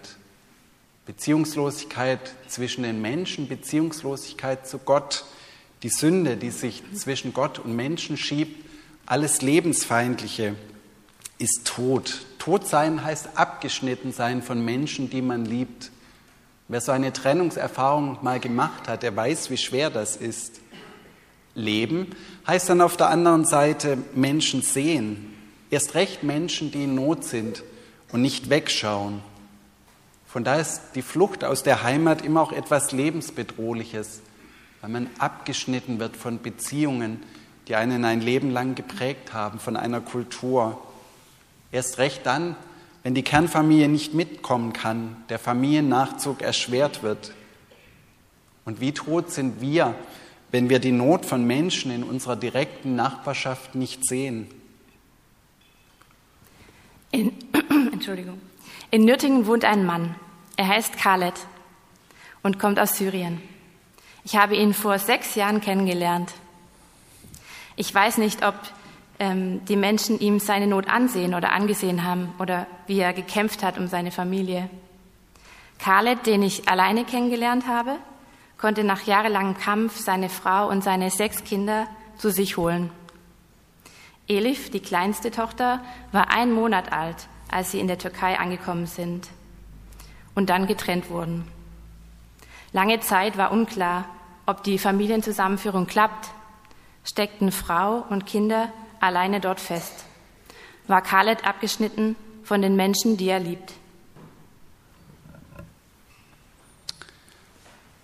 Beziehungslosigkeit 1.05 2.19
zwischen 2.47 2.83
den 2.83 3.01
Menschen, 3.01 3.47
Beziehungslosigkeit 3.47 4.67
zu 4.67 4.77
Gott 4.79 5.25
die 5.83 5.89
Sünde, 5.89 6.37
die 6.37 6.49
sich 6.49 6.83
zwischen 6.93 7.33
Gott 7.33 7.59
und 7.59 7.75
Menschen 7.75 8.17
schiebt, 8.17 8.65
alles 9.05 9.41
Lebensfeindliche 9.41 10.55
ist 11.37 11.65
Tod. 11.65 12.25
Tod 12.39 12.67
sein 12.67 13.03
heißt 13.03 13.29
abgeschnitten 13.35 14.11
sein 14.11 14.41
von 14.41 14.63
Menschen, 14.63 15.09
die 15.09 15.21
man 15.21 15.45
liebt. 15.45 15.91
Wer 16.67 16.81
so 16.81 16.91
eine 16.91 17.13
Trennungserfahrung 17.13 18.17
mal 18.21 18.39
gemacht 18.39 18.87
hat, 18.87 19.03
der 19.03 19.15
weiß, 19.15 19.49
wie 19.49 19.57
schwer 19.57 19.89
das 19.89 20.17
ist. 20.17 20.59
Leben 21.55 22.11
heißt 22.45 22.69
dann 22.69 22.81
auf 22.81 22.97
der 22.97 23.09
anderen 23.09 23.45
Seite 23.45 23.97
Menschen 24.13 24.61
sehen. 24.61 25.33
Erst 25.69 25.95
recht 25.95 26.23
Menschen, 26.23 26.71
die 26.71 26.83
in 26.83 26.95
Not 26.95 27.23
sind 27.23 27.63
und 28.11 28.21
nicht 28.21 28.49
wegschauen. 28.49 29.21
Von 30.27 30.43
daher 30.43 30.61
ist 30.61 30.81
die 30.95 31.01
Flucht 31.01 31.43
aus 31.43 31.63
der 31.63 31.83
Heimat 31.83 32.23
immer 32.23 32.41
auch 32.41 32.51
etwas 32.51 32.91
Lebensbedrohliches 32.91 34.21
weil 34.87 35.01
man 35.01 35.09
abgeschnitten 35.19 35.99
wird 35.99 36.15
von 36.15 36.41
Beziehungen, 36.41 37.21
die 37.67 37.75
einen 37.75 38.05
ein 38.05 38.21
Leben 38.21 38.51
lang 38.51 38.73
geprägt 38.73 39.33
haben, 39.33 39.59
von 39.59 39.75
einer 39.75 39.99
Kultur. 39.99 40.81
Erst 41.73 41.97
recht 41.97 42.25
dann, 42.25 42.55
wenn 43.03 43.13
die 43.13 43.21
Kernfamilie 43.21 43.89
nicht 43.89 44.13
mitkommen 44.13 44.71
kann, 44.71 45.17
der 45.27 45.39
Familiennachzug 45.39 46.41
erschwert 46.41 47.03
wird. 47.03 47.33
Und 48.63 48.79
wie 48.79 48.93
tot 48.93 49.29
sind 49.29 49.59
wir, 49.59 49.93
wenn 50.51 50.69
wir 50.69 50.79
die 50.79 50.93
Not 50.93 51.25
von 51.25 51.45
Menschen 51.45 51.91
in 51.91 52.05
unserer 52.05 52.37
direkten 52.37 52.95
Nachbarschaft 52.95 53.75
nicht 53.75 54.07
sehen? 54.07 54.47
In, 57.11 57.33
Entschuldigung. 57.91 58.39
In 58.89 59.03
Nürtingen 59.03 59.47
wohnt 59.47 59.65
ein 59.65 59.85
Mann. 59.85 60.15
Er 60.55 60.69
heißt 60.69 60.95
Khaled 60.95 61.35
und 62.41 62.57
kommt 62.57 62.79
aus 62.79 62.95
Syrien. 62.95 63.41
Ich 64.27 64.35
habe 64.35 64.57
ihn 64.57 64.73
vor 64.73 64.99
sechs 64.99 65.35
Jahren 65.35 65.61
kennengelernt. 65.61 66.33
Ich 67.77 67.95
weiß 67.95 68.17
nicht, 68.17 68.45
ob 68.45 68.55
ähm, 69.19 69.63
die 69.63 69.77
Menschen 69.77 70.19
ihm 70.19 70.41
seine 70.41 70.67
Not 70.67 70.89
ansehen 70.89 71.33
oder 71.33 71.53
angesehen 71.53 72.03
haben 72.03 72.33
oder 72.37 72.67
wie 72.87 72.99
er 72.99 73.13
gekämpft 73.13 73.63
hat 73.63 73.77
um 73.77 73.87
seine 73.87 74.11
Familie. 74.11 74.69
Khaled, 75.79 76.25
den 76.25 76.43
ich 76.43 76.67
alleine 76.67 77.05
kennengelernt 77.05 77.67
habe, 77.67 77.95
konnte 78.57 78.83
nach 78.83 79.03
jahrelangem 79.03 79.57
Kampf 79.57 79.97
seine 79.97 80.27
Frau 80.27 80.67
und 80.67 80.83
seine 80.83 81.09
sechs 81.09 81.45
Kinder 81.45 81.87
zu 82.17 82.29
sich 82.29 82.57
holen. 82.57 82.89
Elif, 84.27 84.69
die 84.71 84.81
kleinste 84.81 85.31
Tochter, 85.31 85.79
war 86.11 86.31
ein 86.31 86.51
Monat 86.51 86.91
alt, 86.91 87.29
als 87.49 87.71
sie 87.71 87.79
in 87.79 87.87
der 87.87 87.97
Türkei 87.97 88.37
angekommen 88.37 88.87
sind 88.87 89.29
und 90.35 90.49
dann 90.49 90.67
getrennt 90.67 91.09
wurden. 91.09 91.47
Lange 92.73 92.99
Zeit 92.99 93.37
war 93.37 93.53
unklar, 93.53 94.03
ob 94.47 94.63
die 94.63 94.79
Familienzusammenführung 94.79 95.85
klappt, 95.85 96.29
steckten 97.03 97.51
Frau 97.51 98.03
und 98.09 98.25
Kinder 98.25 98.71
alleine 98.99 99.39
dort 99.39 99.59
fest. 99.59 100.05
War 100.87 101.01
Khaled 101.01 101.45
abgeschnitten 101.45 102.15
von 102.43 102.61
den 102.61 102.75
Menschen, 102.75 103.17
die 103.17 103.27
er 103.27 103.39
liebt. 103.39 103.73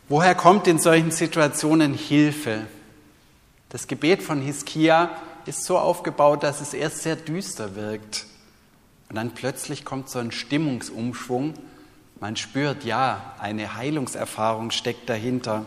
Woher 0.09 0.35
kommt 0.35 0.67
in 0.67 0.79
solchen 0.79 1.11
Situationen 1.11 1.93
Hilfe? 1.93 2.67
Das 3.69 3.87
Gebet 3.87 4.21
von 4.21 4.41
Hiskia 4.41 5.09
ist 5.45 5.63
so 5.63 5.79
aufgebaut, 5.79 6.43
dass 6.43 6.61
es 6.61 6.73
erst 6.73 7.03
sehr 7.03 7.15
düster 7.15 7.75
wirkt. 7.75 8.25
Und 9.09 9.15
dann 9.15 9.31
plötzlich 9.31 9.85
kommt 9.85 10.09
so 10.09 10.19
ein 10.19 10.31
Stimmungsumschwung. 10.31 11.53
Man 12.19 12.35
spürt, 12.35 12.83
ja, 12.83 13.33
eine 13.39 13.75
Heilungserfahrung 13.75 14.71
steckt 14.71 15.09
dahinter. 15.09 15.65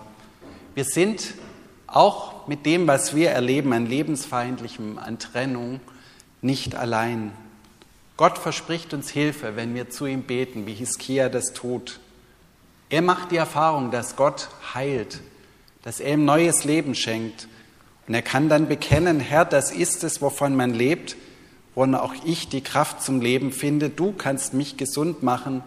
Wir 0.76 0.84
sind 0.84 1.32
auch 1.86 2.46
mit 2.48 2.66
dem, 2.66 2.86
was 2.86 3.16
wir 3.16 3.30
erleben, 3.30 3.72
an 3.72 3.86
lebensfeindlichem, 3.86 4.98
an 4.98 5.18
Trennung, 5.18 5.80
nicht 6.42 6.74
allein. 6.74 7.32
Gott 8.18 8.36
verspricht 8.36 8.92
uns 8.92 9.08
Hilfe, 9.08 9.56
wenn 9.56 9.74
wir 9.74 9.88
zu 9.88 10.04
ihm 10.04 10.24
beten, 10.24 10.66
wie 10.66 10.74
Hiskia 10.74 11.30
das 11.30 11.54
tut. 11.54 11.98
Er 12.90 13.00
macht 13.00 13.30
die 13.30 13.38
Erfahrung, 13.38 13.90
dass 13.90 14.16
Gott 14.16 14.50
heilt, 14.74 15.22
dass 15.80 15.98
er 15.98 16.12
ihm 16.12 16.26
neues 16.26 16.64
Leben 16.64 16.94
schenkt. 16.94 17.48
Und 18.06 18.12
er 18.12 18.20
kann 18.20 18.50
dann 18.50 18.68
bekennen, 18.68 19.18
Herr, 19.18 19.46
das 19.46 19.72
ist 19.72 20.04
es, 20.04 20.20
wovon 20.20 20.54
man 20.54 20.74
lebt, 20.74 21.16
woran 21.74 21.94
auch 21.94 22.14
ich 22.26 22.50
die 22.50 22.60
Kraft 22.60 23.02
zum 23.02 23.22
Leben 23.22 23.50
finde. 23.50 23.88
Du 23.88 24.12
kannst 24.12 24.52
mich 24.52 24.76
gesund 24.76 25.22
machen, 25.22 25.62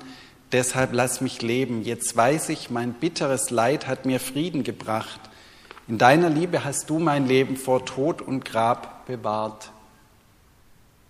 deshalb 0.52 0.94
lass 0.94 1.22
mich 1.22 1.42
leben. 1.42 1.84
Jetzt 1.84 2.16
weiß 2.16 2.50
ich, 2.50 2.70
mein 2.70 2.94
bitteres 2.94 3.50
Leid 3.50 3.88
hat 3.88 4.06
mir 4.06 4.20
Frieden 4.20 4.64
gebracht. 4.64 5.20
In 5.88 5.98
deiner 5.98 6.30
Liebe 6.30 6.64
hast 6.64 6.90
du 6.90 7.00
mein 7.00 7.28
Leben 7.28 7.58
vor 7.58 7.86
Tod 7.86 8.22
und 8.22 8.46
Grab 8.46 9.06
bewahrt. 9.08 9.72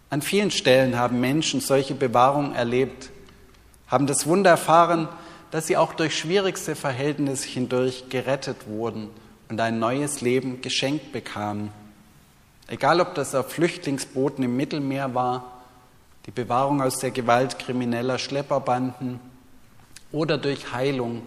An 0.10 0.22
vielen 0.22 0.52
Stellen 0.52 0.98
haben 0.98 1.20
Menschen 1.20 1.62
solche 1.62 1.94
Bewahrung 1.94 2.56
erlebt, 2.56 3.12
haben 3.88 4.08
das 4.08 4.26
Wunder 4.26 4.52
erfahren, 4.52 5.08
dass 5.52 5.68
sie 5.68 5.78
auch 5.78 5.94
durch 5.94 6.18
schwierigste 6.18 6.76
Verhältnisse 6.76 7.48
hindurch 7.48 8.06
gerettet 8.10 8.68
wurden 8.68 9.10
und 9.50 9.60
ein 9.60 9.80
neues 9.80 10.22
Leben 10.22 10.62
geschenkt 10.62 11.12
bekamen. 11.12 11.72
Egal, 12.68 13.02
ob 13.02 13.16
das 13.16 13.34
auf 13.36 13.52
Flüchtlingsbooten 13.52 14.44
im 14.44 14.56
Mittelmeer 14.56 15.14
war, 15.16 15.60
die 16.26 16.32
Bewahrung 16.32 16.82
aus 16.82 17.00
der 17.00 17.12
Gewalt 17.12 17.58
krimineller 17.58 18.20
Schlepperbanden 18.20 19.20
oder 20.12 20.38
durch 20.38 20.74
Heilung, 20.74 21.24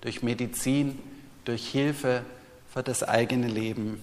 durch 0.00 0.22
Medizin, 0.22 0.98
durch 1.44 1.68
Hilfe 1.68 2.24
für 2.72 2.82
das 2.82 3.02
eigene 3.02 3.48
Leben. 3.48 4.00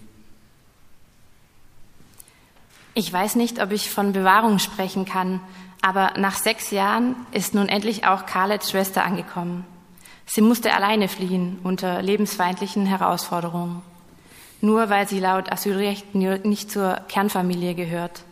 Ich 2.94 3.12
weiß 3.14 3.36
nicht, 3.36 3.62
ob 3.62 3.72
ich 3.72 3.92
von 3.92 4.12
Bewahrung 4.12 4.60
sprechen 4.60 5.06
kann, 5.06 5.40
aber 5.82 6.14
nach 6.18 6.36
sechs 6.36 6.72
Jahren 6.72 7.16
ist 7.32 7.54
nun 7.54 7.70
endlich 7.70 8.06
auch 8.08 8.26
Khaleds 8.26 8.72
Schwester 8.72 9.04
angekommen. 9.04 9.66
Sie 10.26 10.42
musste 10.42 10.74
alleine 10.74 11.08
fliehen 11.08 11.60
unter 11.64 12.02
lebensfeindlichen 12.02 12.86
Herausforderungen, 12.86 13.82
nur 14.60 14.90
weil 14.90 15.08
sie 15.08 15.20
laut 15.20 15.52
Asylrecht 15.52 16.16
nicht 16.16 16.72
zur 16.72 16.96
Kernfamilie 17.08 17.76
gehört. 17.76 18.24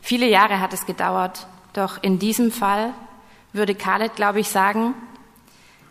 Viele 0.00 0.28
Jahre 0.28 0.60
hat 0.60 0.72
es 0.72 0.86
gedauert, 0.86 1.46
doch 1.72 2.02
in 2.02 2.18
diesem 2.18 2.52
Fall 2.52 2.94
würde 3.56 3.74
Khaled, 3.74 4.14
glaube 4.16 4.40
ich, 4.40 4.48
sagen, 4.48 4.94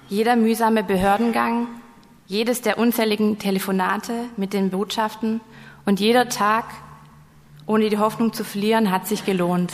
jeder 0.07 0.35
mühsame 0.35 0.83
Behördengang, 0.83 1.67
jedes 2.27 2.61
der 2.61 2.77
unzähligen 2.77 3.39
Telefonate 3.39 4.13
mit 4.37 4.53
den 4.53 4.69
Botschaften 4.69 5.41
und 5.85 5.99
jeder 5.99 6.29
Tag, 6.29 6.65
ohne 7.65 7.89
die 7.89 7.97
Hoffnung 7.97 8.33
zu 8.33 8.43
verlieren, 8.43 8.91
hat 8.91 9.07
sich 9.07 9.25
gelohnt. 9.25 9.73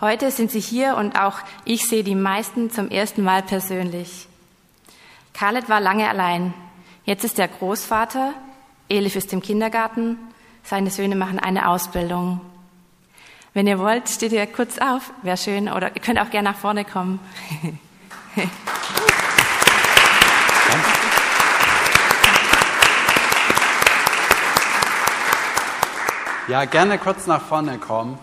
Heute 0.00 0.30
sind 0.30 0.50
sie 0.50 0.60
hier 0.60 0.96
und 0.96 1.18
auch 1.18 1.38
ich 1.64 1.86
sehe 1.86 2.04
die 2.04 2.16
meisten 2.16 2.70
zum 2.70 2.90
ersten 2.90 3.22
Mal 3.22 3.42
persönlich. 3.42 4.26
Khaled 5.32 5.68
war 5.68 5.80
lange 5.80 6.08
allein. 6.08 6.54
Jetzt 7.04 7.24
ist 7.24 7.38
er 7.38 7.48
Großvater, 7.48 8.34
Elif 8.88 9.16
ist 9.16 9.32
im 9.32 9.42
Kindergarten, 9.42 10.18
seine 10.62 10.90
Söhne 10.90 11.16
machen 11.16 11.38
eine 11.38 11.68
Ausbildung. 11.68 12.40
Wenn 13.54 13.68
ihr 13.68 13.78
wollt, 13.78 14.08
steht 14.08 14.32
ihr 14.32 14.46
kurz 14.46 14.78
auf, 14.78 15.12
wäre 15.22 15.36
schön, 15.36 15.68
oder 15.68 15.94
ihr 15.94 16.02
könnt 16.02 16.18
auch 16.18 16.30
gerne 16.30 16.50
nach 16.50 16.58
vorne 16.58 16.84
kommen. 16.84 17.20
Ja, 26.46 26.66
gerne 26.66 26.98
kurz 26.98 27.26
nach 27.26 27.40
vorne 27.40 27.78
kommen. 27.78 28.18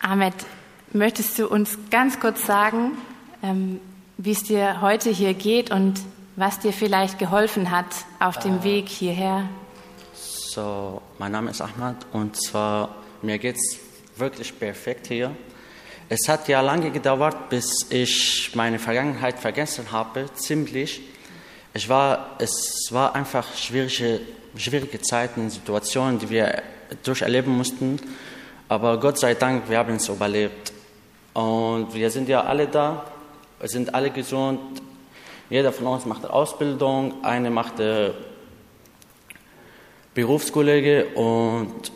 Ahmed, 0.00 0.34
möchtest 0.92 1.38
du 1.38 1.46
uns 1.46 1.78
ganz 1.88 2.18
kurz 2.18 2.44
sagen, 2.44 2.98
ähm, 3.40 3.80
wie 4.18 4.32
es 4.32 4.42
dir 4.42 4.80
heute 4.80 5.10
hier 5.10 5.34
geht 5.34 5.70
und 5.70 6.00
was 6.34 6.58
dir 6.58 6.72
vielleicht 6.72 7.20
geholfen 7.20 7.70
hat 7.70 7.86
auf 8.18 8.36
dem 8.40 8.58
äh, 8.58 8.64
Weg 8.64 8.88
hierher? 8.88 9.48
So, 10.54 11.00
mein 11.18 11.32
Name 11.32 11.50
ist 11.50 11.62
Ahmed 11.62 11.96
und 12.12 12.36
zwar 12.36 12.96
mir 13.22 13.38
geht 13.38 13.56
es 13.56 13.78
wirklich 14.16 14.58
perfekt 14.58 15.06
hier. 15.06 15.34
Es 16.10 16.28
hat 16.28 16.46
ja 16.46 16.60
lange 16.60 16.90
gedauert, 16.90 17.48
bis 17.48 17.86
ich 17.88 18.50
meine 18.54 18.78
Vergangenheit 18.78 19.38
vergessen 19.38 19.90
habe, 19.92 20.26
ziemlich. 20.34 21.00
Ich 21.72 21.88
war, 21.88 22.36
es 22.38 22.88
war 22.90 23.14
einfach 23.14 23.46
schwierige, 23.56 24.20
schwierige 24.54 25.00
Zeiten, 25.00 25.48
Situationen, 25.48 26.18
die 26.18 26.28
wir 26.28 26.62
durcherleben 27.02 27.56
mussten. 27.56 27.98
Aber 28.68 29.00
Gott 29.00 29.18
sei 29.20 29.32
Dank, 29.32 29.70
wir 29.70 29.78
haben 29.78 29.94
es 29.94 30.10
überlebt. 30.10 30.70
Und 31.32 31.94
wir 31.94 32.10
sind 32.10 32.28
ja 32.28 32.42
alle 32.42 32.66
da, 32.66 33.06
sind 33.62 33.94
alle 33.94 34.10
gesund. 34.10 34.82
Jeder 35.48 35.72
von 35.72 35.86
uns 35.86 36.04
macht 36.04 36.26
Ausbildung, 36.26 37.24
eine 37.24 37.50
macht 37.50 37.80
äh, 37.80 38.10
Berufskollege 40.14 41.06
und 41.14 41.90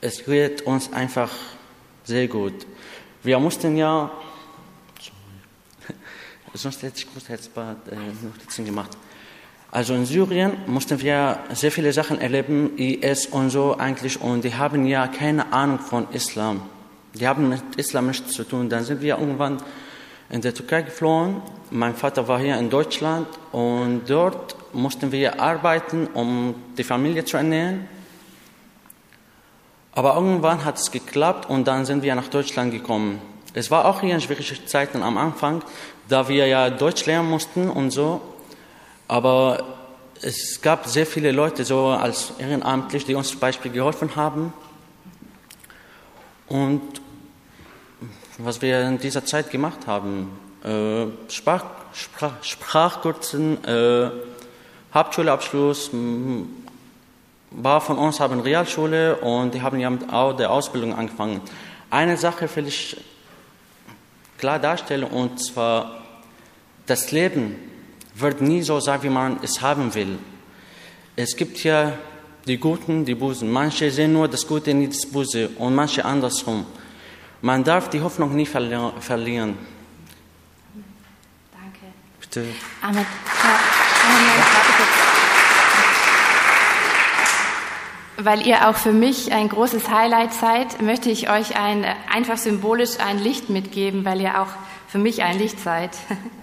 es 0.00 0.24
geht 0.24 0.62
uns 0.62 0.92
einfach 0.92 1.30
sehr 2.04 2.28
gut. 2.28 2.66
Wir 3.22 3.38
mussten 3.38 3.76
ja 3.76 4.10
sonst 6.54 6.82
hätte 6.82 6.98
ich 6.98 7.06
ein 7.30 7.52
paar 7.54 7.76
Notizen 8.22 8.64
gemacht. 8.64 8.96
Also 9.72 9.94
in 9.94 10.04
Syrien 10.04 10.52
mussten 10.66 11.00
wir 11.00 11.38
sehr 11.52 11.70
viele 11.70 11.92
Sachen 11.92 12.20
erleben, 12.20 12.76
IS 12.76 13.26
und 13.26 13.50
so 13.50 13.76
eigentlich, 13.76 14.20
und 14.20 14.42
die 14.42 14.54
haben 14.54 14.84
ja 14.86 15.06
keine 15.06 15.52
Ahnung 15.52 15.78
von 15.78 16.08
Islam. 16.12 16.62
Die 17.14 17.26
haben 17.26 17.48
mit 17.48 17.62
Islam 17.76 18.08
nichts 18.08 18.32
zu 18.32 18.44
tun. 18.44 18.68
Dann 18.68 18.84
sind 18.84 19.00
wir 19.00 19.18
irgendwann 19.18 19.58
in 20.30 20.40
der 20.40 20.54
Türkei 20.54 20.82
geflohen. 20.82 21.42
Mein 21.70 21.94
Vater 21.94 22.26
war 22.28 22.38
hier 22.38 22.56
in 22.58 22.70
Deutschland 22.70 23.26
und 23.52 24.02
dort 24.08 24.56
mussten 24.72 25.12
wir 25.12 25.40
arbeiten, 25.40 26.06
um 26.14 26.54
die 26.78 26.84
Familie 26.84 27.24
zu 27.24 27.36
ernähren. 27.36 27.88
Aber 29.92 30.14
irgendwann 30.14 30.64
hat 30.64 30.78
es 30.78 30.90
geklappt 30.90 31.50
und 31.50 31.66
dann 31.66 31.84
sind 31.84 32.02
wir 32.02 32.14
nach 32.14 32.28
Deutschland 32.28 32.72
gekommen. 32.72 33.20
Es 33.54 33.70
war 33.70 33.84
auch 33.86 34.00
hier 34.00 34.14
in 34.14 34.20
schwierige 34.20 34.64
Zeiten 34.64 35.02
am 35.02 35.18
Anfang, 35.18 35.62
da 36.08 36.28
wir 36.28 36.46
ja 36.46 36.70
Deutsch 36.70 37.06
lernen 37.06 37.28
mussten 37.28 37.68
und 37.68 37.90
so. 37.90 38.20
Aber 39.08 39.64
es 40.22 40.60
gab 40.62 40.86
sehr 40.86 41.06
viele 41.06 41.32
Leute, 41.32 41.64
so 41.64 41.86
als 41.86 42.32
ehrenamtlich, 42.38 43.04
die 43.04 43.14
uns 43.16 43.30
zum 43.30 43.40
Beispiel 43.40 43.72
geholfen 43.72 44.14
haben. 44.14 44.52
Und 46.46 46.99
was 48.44 48.62
wir 48.62 48.82
in 48.82 48.98
dieser 48.98 49.24
Zeit 49.24 49.50
gemacht 49.50 49.86
haben, 49.86 50.30
äh, 50.64 51.06
Sprach, 51.30 51.64
Sprach, 51.92 52.42
Sprachkursen, 52.42 53.64
äh, 53.64 54.10
Hauptschulabschluss, 54.92 55.90
war 57.50 57.80
von 57.80 57.98
uns 57.98 58.20
haben 58.20 58.40
Realschule 58.40 59.16
und 59.16 59.54
die 59.54 59.62
haben 59.62 59.80
ja 59.80 59.90
mit 59.90 60.02
der 60.10 60.50
Ausbildung 60.50 60.94
angefangen. 60.94 61.40
Eine 61.90 62.16
Sache 62.16 62.48
will 62.54 62.66
ich 62.68 62.96
klar 64.38 64.58
darstellen 64.58 65.04
und 65.04 65.42
zwar 65.42 66.00
das 66.86 67.10
Leben 67.12 67.56
wird 68.14 68.40
nie 68.40 68.62
so 68.62 68.80
sein, 68.80 69.02
wie 69.02 69.08
man 69.08 69.38
es 69.42 69.60
haben 69.60 69.94
will. 69.94 70.18
Es 71.16 71.36
gibt 71.36 71.62
ja 71.64 71.92
die 72.46 72.56
Guten, 72.56 73.04
die 73.04 73.14
Busen. 73.14 73.50
Manche 73.50 73.90
sehen 73.90 74.12
nur 74.12 74.28
das 74.28 74.46
Gute, 74.46 74.72
nicht 74.74 74.92
das 74.92 75.06
Böse 75.06 75.50
und 75.58 75.74
manche 75.74 76.04
andersrum. 76.04 76.66
Man 77.42 77.64
darf 77.64 77.88
die 77.88 78.02
Hoffnung 78.02 78.34
nie 78.36 78.46
verli 78.46 78.76
verlieren. 79.00 79.56
Danke. 81.52 81.86
Bitte. 82.20 82.46
Ahmed, 82.82 83.06
weil 88.18 88.46
ihr 88.46 88.68
auch 88.68 88.76
für 88.76 88.92
mich 88.92 89.32
ein 89.32 89.48
großes 89.48 89.90
Highlight 89.90 90.34
seid, 90.34 90.82
möchte 90.82 91.10
ich 91.10 91.30
euch 91.30 91.56
ein, 91.56 91.86
einfach 92.12 92.36
symbolisch 92.36 93.00
ein 93.00 93.18
Licht 93.18 93.48
mitgeben, 93.48 94.04
weil 94.04 94.20
ihr 94.20 94.40
auch 94.42 94.48
für 94.88 94.98
mich 94.98 95.22
ein 95.22 95.38
Licht 95.38 95.60
seid. 95.60 95.92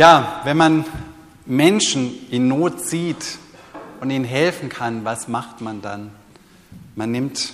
Ja, 0.00 0.40
wenn 0.44 0.56
man 0.56 0.86
Menschen 1.44 2.26
in 2.30 2.48
Not 2.48 2.80
sieht 2.80 3.36
und 4.00 4.08
ihnen 4.08 4.24
helfen 4.24 4.70
kann, 4.70 5.04
was 5.04 5.28
macht 5.28 5.60
man 5.60 5.82
dann? 5.82 6.10
Man 6.96 7.10
nimmt 7.10 7.52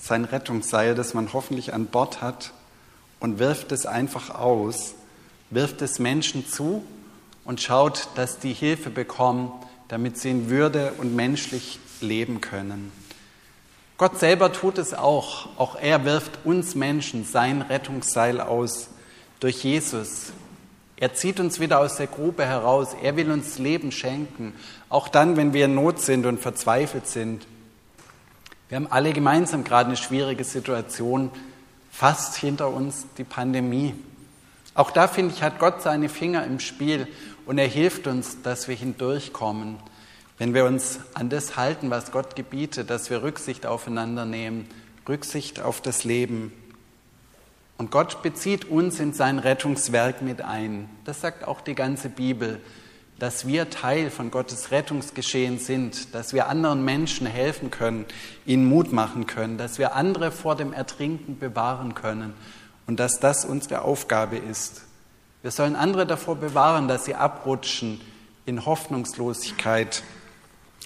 sein 0.00 0.24
Rettungsseil, 0.24 0.94
das 0.94 1.12
man 1.12 1.34
hoffentlich 1.34 1.74
an 1.74 1.84
Bord 1.84 2.22
hat, 2.22 2.54
und 3.20 3.38
wirft 3.38 3.72
es 3.72 3.84
einfach 3.84 4.30
aus, 4.30 4.94
wirft 5.50 5.82
es 5.82 5.98
Menschen 5.98 6.48
zu 6.48 6.82
und 7.44 7.60
schaut, 7.60 8.08
dass 8.14 8.38
die 8.38 8.54
Hilfe 8.54 8.88
bekommen, 8.88 9.52
damit 9.88 10.16
sie 10.16 10.30
in 10.30 10.48
Würde 10.48 10.94
und 10.96 11.14
menschlich 11.14 11.78
leben 12.00 12.40
können. 12.40 12.90
Gott 13.98 14.18
selber 14.18 14.50
tut 14.54 14.78
es 14.78 14.94
auch. 14.94 15.58
Auch 15.58 15.76
er 15.76 16.06
wirft 16.06 16.46
uns 16.46 16.74
Menschen 16.74 17.26
sein 17.26 17.60
Rettungsseil 17.60 18.40
aus 18.40 18.88
durch 19.40 19.62
Jesus. 19.62 20.32
Er 20.96 21.14
zieht 21.14 21.40
uns 21.40 21.58
wieder 21.58 21.80
aus 21.80 21.96
der 21.96 22.06
Grube 22.06 22.44
heraus. 22.44 22.94
Er 23.02 23.16
will 23.16 23.30
uns 23.30 23.58
Leben 23.58 23.92
schenken, 23.92 24.54
auch 24.88 25.08
dann, 25.08 25.36
wenn 25.36 25.52
wir 25.52 25.64
in 25.64 25.74
Not 25.74 26.00
sind 26.00 26.26
und 26.26 26.40
verzweifelt 26.40 27.06
sind. 27.06 27.46
Wir 28.68 28.76
haben 28.76 28.86
alle 28.86 29.12
gemeinsam 29.12 29.64
gerade 29.64 29.88
eine 29.88 29.96
schwierige 29.96 30.44
Situation, 30.44 31.30
fast 31.90 32.36
hinter 32.36 32.68
uns 32.68 33.06
die 33.18 33.24
Pandemie. 33.24 33.94
Auch 34.74 34.90
da, 34.90 35.08
finde 35.08 35.34
ich, 35.34 35.42
hat 35.42 35.58
Gott 35.58 35.82
seine 35.82 36.08
Finger 36.08 36.44
im 36.46 36.58
Spiel 36.58 37.06
und 37.44 37.58
er 37.58 37.66
hilft 37.66 38.06
uns, 38.06 38.40
dass 38.42 38.68
wir 38.68 38.74
hindurchkommen. 38.74 39.76
Wenn 40.38 40.54
wir 40.54 40.64
uns 40.64 41.00
an 41.14 41.28
das 41.28 41.56
halten, 41.56 41.90
was 41.90 42.12
Gott 42.12 42.34
gebietet, 42.34 42.88
dass 42.88 43.10
wir 43.10 43.22
Rücksicht 43.22 43.66
aufeinander 43.66 44.24
nehmen, 44.24 44.66
Rücksicht 45.08 45.60
auf 45.60 45.80
das 45.80 46.04
Leben. 46.04 46.52
Und 47.82 47.90
Gott 47.90 48.22
bezieht 48.22 48.66
uns 48.66 49.00
in 49.00 49.12
sein 49.12 49.40
Rettungswerk 49.40 50.22
mit 50.22 50.40
ein. 50.40 50.88
Das 51.04 51.20
sagt 51.20 51.42
auch 51.48 51.60
die 51.60 51.74
ganze 51.74 52.10
Bibel 52.10 52.60
dass 53.18 53.46
wir 53.46 53.70
Teil 53.70 54.10
von 54.10 54.32
Gottes 54.32 54.72
Rettungsgeschehen 54.72 55.60
sind, 55.60 56.12
dass 56.12 56.32
wir 56.32 56.48
anderen 56.48 56.84
Menschen 56.84 57.24
helfen 57.24 57.70
können, 57.70 58.04
ihnen 58.46 58.64
Mut 58.64 58.92
machen 58.92 59.28
können, 59.28 59.58
dass 59.58 59.78
wir 59.78 59.94
andere 59.94 60.32
vor 60.32 60.56
dem 60.56 60.72
Ertrinken 60.72 61.38
bewahren 61.38 61.94
können 61.94 62.34
und 62.88 62.98
dass 62.98 63.20
das 63.20 63.44
unsere 63.44 63.82
Aufgabe 63.82 64.38
ist. 64.38 64.82
Wir 65.42 65.52
sollen 65.52 65.76
andere 65.76 66.04
davor 66.04 66.34
bewahren, 66.34 66.88
dass 66.88 67.04
sie 67.04 67.14
abrutschen 67.14 68.00
in 68.44 68.66
Hoffnungslosigkeit, 68.66 70.02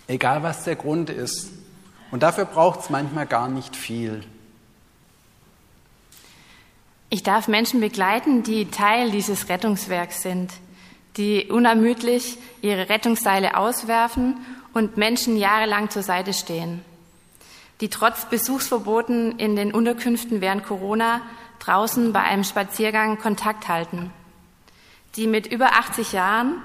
egal 0.06 0.42
was 0.42 0.64
der 0.64 0.76
Grund 0.76 1.08
ist. 1.08 1.48
Und 2.10 2.22
dafür 2.22 2.44
braucht 2.44 2.80
es 2.80 2.90
manchmal 2.90 3.24
gar 3.24 3.48
nicht 3.48 3.74
viel. 3.74 4.22
Ich 7.08 7.22
darf 7.22 7.48
Menschen 7.48 7.80
begleiten, 7.80 8.42
die 8.42 8.70
Teil 8.70 9.10
dieses 9.10 9.48
Rettungswerks 9.48 10.22
sind 10.22 10.50
die 11.16 11.46
unermüdlich 11.46 12.38
ihre 12.60 12.88
Rettungsseile 12.88 13.56
auswerfen 13.56 14.36
und 14.74 14.96
Menschen 14.96 15.36
jahrelang 15.36 15.90
zur 15.90 16.02
Seite 16.02 16.34
stehen, 16.34 16.82
die 17.80 17.88
trotz 17.88 18.26
Besuchsverboten 18.26 19.38
in 19.38 19.56
den 19.56 19.72
Unterkünften 19.72 20.40
während 20.40 20.64
Corona 20.64 21.22
draußen 21.58 22.12
bei 22.12 22.20
einem 22.20 22.44
Spaziergang 22.44 23.18
Kontakt 23.18 23.68
halten, 23.68 24.12
die 25.16 25.26
mit 25.26 25.46
über 25.46 25.72
80 25.72 26.12
Jahren 26.12 26.56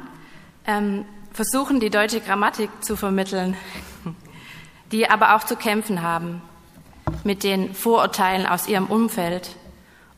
ähm, 0.68 1.06
versuchen, 1.32 1.80
die 1.80 1.90
deutsche 1.90 2.20
Grammatik 2.20 2.70
zu 2.82 2.98
vermitteln, 2.98 3.56
die 4.92 5.10
aber 5.10 5.36
auch 5.36 5.46
zu 5.46 5.56
kämpfen 5.56 6.02
haben 6.02 6.42
mit 7.24 7.44
den 7.44 7.74
Vorurteilen 7.74 8.46
aus 8.46 8.68
ihrem 8.68 8.88
Umfeld 8.88 9.56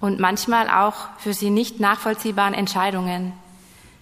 und 0.03 0.19
manchmal 0.19 0.69
auch 0.69 1.07
für 1.17 1.33
sie 1.33 1.49
nicht 1.49 1.79
nachvollziehbaren 1.79 2.53
Entscheidungen, 2.53 3.31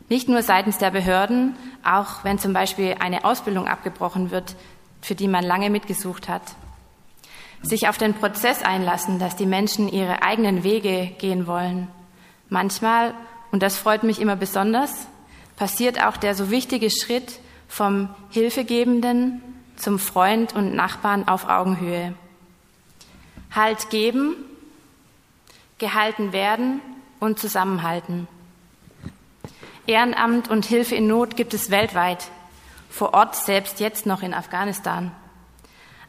nicht 0.10 0.28
nur 0.28 0.42
seitens 0.42 0.80
der 0.80 0.90
Behörden, 0.90 1.56
auch 1.84 2.24
wenn 2.24 2.40
zum 2.40 2.54
Beispiel 2.54 2.96
eine 3.00 3.24
Ausbildung 3.24 3.68
abgebrochen 3.68 4.32
wird, 4.32 4.56
für 5.04 5.14
die 5.14 5.28
man 5.28 5.44
lange 5.44 5.70
mitgesucht 5.70 6.28
hat. 6.28 6.42
Sich 7.62 7.88
auf 7.88 8.00
den 8.00 8.16
Prozess 8.16 8.64
einlassen, 8.64 9.20
dass 9.20 9.36
die 9.36 9.46
Menschen 9.46 9.88
ihre 9.88 10.24
eigenen 10.24 10.64
Wege 10.64 11.12
gehen 11.20 11.46
wollen. 11.46 11.88
Manchmal, 12.50 13.14
und 13.52 13.62
das 13.62 13.78
freut 13.78 14.02
mich 14.02 14.20
immer 14.20 14.36
besonders, 14.36 15.06
passiert 15.56 16.04
auch 16.04 16.18
der 16.18 16.34
so 16.34 16.50
wichtige 16.50 16.90
Schritt 16.90 17.38
vom 17.68 18.10
Hilfegebenden 18.32 19.44
zum 19.76 20.00
Freund 20.00 20.56
und 20.56 20.74
Nachbarn 20.74 21.28
auf 21.28 21.48
Augenhöhe. 21.48 22.16
Halt 23.52 23.92
geben, 23.92 24.36
gehalten 25.82 26.32
werden 26.32 26.80
und 27.20 27.40
zusammenhalten. 27.40 28.30
Ehrenamt 29.88 30.50
und 30.50 30.66
Hilfe 30.66 30.96
in 30.96 31.08
Not 31.08 31.36
gibt 31.36 31.54
es 31.54 31.70
weltweit, 31.70 32.30
vor 32.90 33.14
Ort 33.14 33.36
selbst 33.36 33.82
jetzt 33.82 34.06
noch 34.06 34.22
in 34.22 34.34
Afghanistan. 34.34 35.12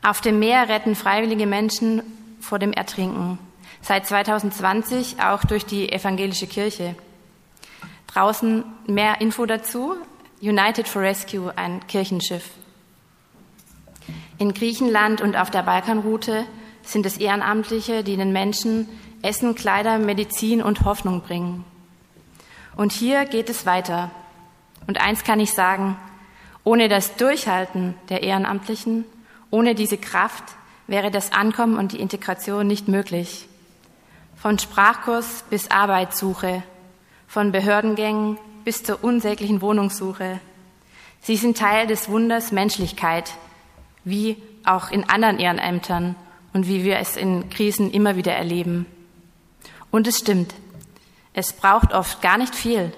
Auf 0.02 0.20
dem 0.20 0.38
Meer 0.38 0.68
retten 0.68 0.94
freiwillige 0.94 1.46
Menschen 1.46 2.02
vor 2.40 2.58
dem 2.58 2.72
Ertrinken, 2.72 3.38
seit 3.80 4.06
2020 4.06 5.20
auch 5.20 5.44
durch 5.44 5.64
die 5.64 5.90
evangelische 5.90 6.46
Kirche. 6.46 6.94
Draußen 8.08 8.64
mehr 8.86 9.20
Info 9.20 9.46
dazu, 9.46 9.96
United 10.40 10.86
for 10.86 11.02
Rescue, 11.02 11.52
ein 11.56 11.86
Kirchenschiff. 11.86 12.50
In 14.38 14.52
Griechenland 14.54 15.20
und 15.20 15.36
auf 15.36 15.50
der 15.50 15.62
Balkanroute 15.62 16.44
sind 16.82 17.06
es 17.06 17.16
Ehrenamtliche, 17.16 18.02
die 18.02 18.16
den 18.16 18.32
Menschen 18.32 18.88
Essen, 19.22 19.54
Kleider, 19.54 19.98
Medizin 19.98 20.62
und 20.62 20.84
Hoffnung 20.84 21.22
bringen. 21.22 21.64
Und 22.76 22.92
hier 22.92 23.24
geht 23.24 23.48
es 23.48 23.66
weiter. 23.66 24.10
Und 24.86 25.00
eins 25.00 25.24
kann 25.24 25.40
ich 25.40 25.52
sagen, 25.52 25.96
ohne 26.64 26.88
das 26.88 27.16
Durchhalten 27.16 27.94
der 28.08 28.22
Ehrenamtlichen, 28.22 29.04
ohne 29.50 29.74
diese 29.74 29.98
Kraft 29.98 30.44
wäre 30.86 31.10
das 31.10 31.32
Ankommen 31.32 31.76
und 31.76 31.92
die 31.92 32.00
Integration 32.00 32.66
nicht 32.66 32.88
möglich. 32.88 33.48
Von 34.36 34.58
Sprachkurs 34.58 35.44
bis 35.50 35.70
Arbeitssuche, 35.70 36.62
von 37.26 37.52
Behördengängen 37.52 38.38
bis 38.64 38.82
zur 38.82 39.02
unsäglichen 39.02 39.60
Wohnungssuche. 39.60 40.40
Sie 41.20 41.36
sind 41.36 41.56
Teil 41.56 41.86
des 41.86 42.08
Wunders 42.08 42.52
Menschlichkeit, 42.52 43.32
wie 44.04 44.36
auch 44.64 44.90
in 44.90 45.08
anderen 45.08 45.38
Ehrenämtern 45.38 46.16
und 46.52 46.66
wie 46.66 46.84
wir 46.84 46.98
es 46.98 47.16
in 47.16 47.48
Krisen 47.50 47.90
immer 47.90 48.16
wieder 48.16 48.32
erleben. 48.32 48.86
Und 49.92 50.08
es 50.08 50.18
stimmt, 50.18 50.54
es 51.34 51.52
braucht 51.52 51.92
oft 51.92 52.22
gar 52.22 52.38
nicht 52.38 52.54
viel. 52.54 52.92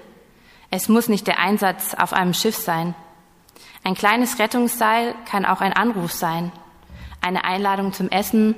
Es 0.71 0.87
muss 0.87 1.09
nicht 1.09 1.27
der 1.27 1.39
Einsatz 1.39 1.93
auf 1.93 2.13
einem 2.13 2.33
Schiff 2.33 2.55
sein. 2.55 2.95
Ein 3.83 3.95
kleines 3.95 4.39
Rettungsseil 4.39 5.13
kann 5.29 5.45
auch 5.45 5.61
ein 5.61 5.73
Anruf 5.73 6.13
sein, 6.13 6.51
eine 7.21 7.43
Einladung 7.43 7.91
zum 7.91 8.09
Essen 8.09 8.55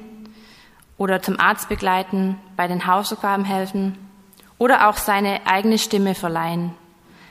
oder 0.97 1.21
zum 1.21 1.39
Arzt 1.39 1.67
begleiten, 1.67 2.39
bei 2.55 2.67
den 2.67 2.85
Hausaufgaben 2.85 3.43
helfen 3.43 3.97
oder 4.59 4.87
auch 4.87 4.97
seine 4.97 5.45
eigene 5.47 5.79
Stimme 5.79 6.13
verleihen, 6.13 6.73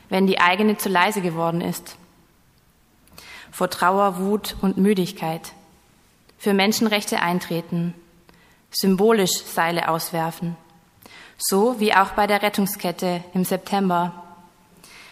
wenn 0.09 0.27
die 0.27 0.41
eigene 0.41 0.77
zu 0.77 0.89
leise 0.89 1.21
geworden 1.21 1.61
ist. 1.61 1.97
Vor 3.53 3.71
Trauer, 3.71 4.19
Wut 4.19 4.57
und 4.61 4.77
Müdigkeit. 4.77 5.53
Für 6.37 6.53
Menschenrechte 6.53 7.23
eintreten. 7.23 7.95
Symbolisch 8.71 9.43
Seile 9.45 9.89
auswerfen 9.89 10.57
so 11.39 11.81
wie 11.81 11.95
auch 11.95 12.11
bei 12.11 12.27
der 12.27 12.43
Rettungskette 12.43 13.23
im 13.35 13.45
September. 13.45 14.23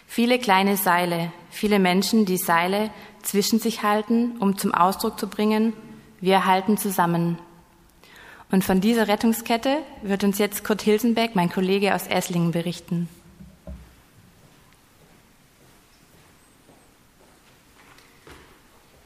Viele 0.07 0.39
kleine 0.39 0.77
Seile, 0.77 1.33
viele 1.51 1.79
Menschen, 1.79 2.25
die 2.25 2.37
Seile 2.37 2.91
zwischen 3.23 3.59
sich 3.59 3.83
halten, 3.83 4.37
um 4.39 4.57
zum 4.57 4.73
Ausdruck 4.75 5.19
zu 5.19 5.29
bringen, 5.29 5.73
wir 6.21 6.47
halten 6.47 6.79
zusammen. 6.79 7.39
Und 8.51 8.65
von 8.65 8.81
dieser 8.81 9.09
Rettungskette 9.09 9.79
wird 10.03 10.23
uns 10.23 10.39
jetzt 10.39 10.65
Kurt 10.65 10.83
Hilsenbeck, 10.83 11.35
mein 11.35 11.51
Kollege 11.51 11.95
aus 11.95 12.07
Esslingen, 12.07 12.53
berichten. 12.53 13.09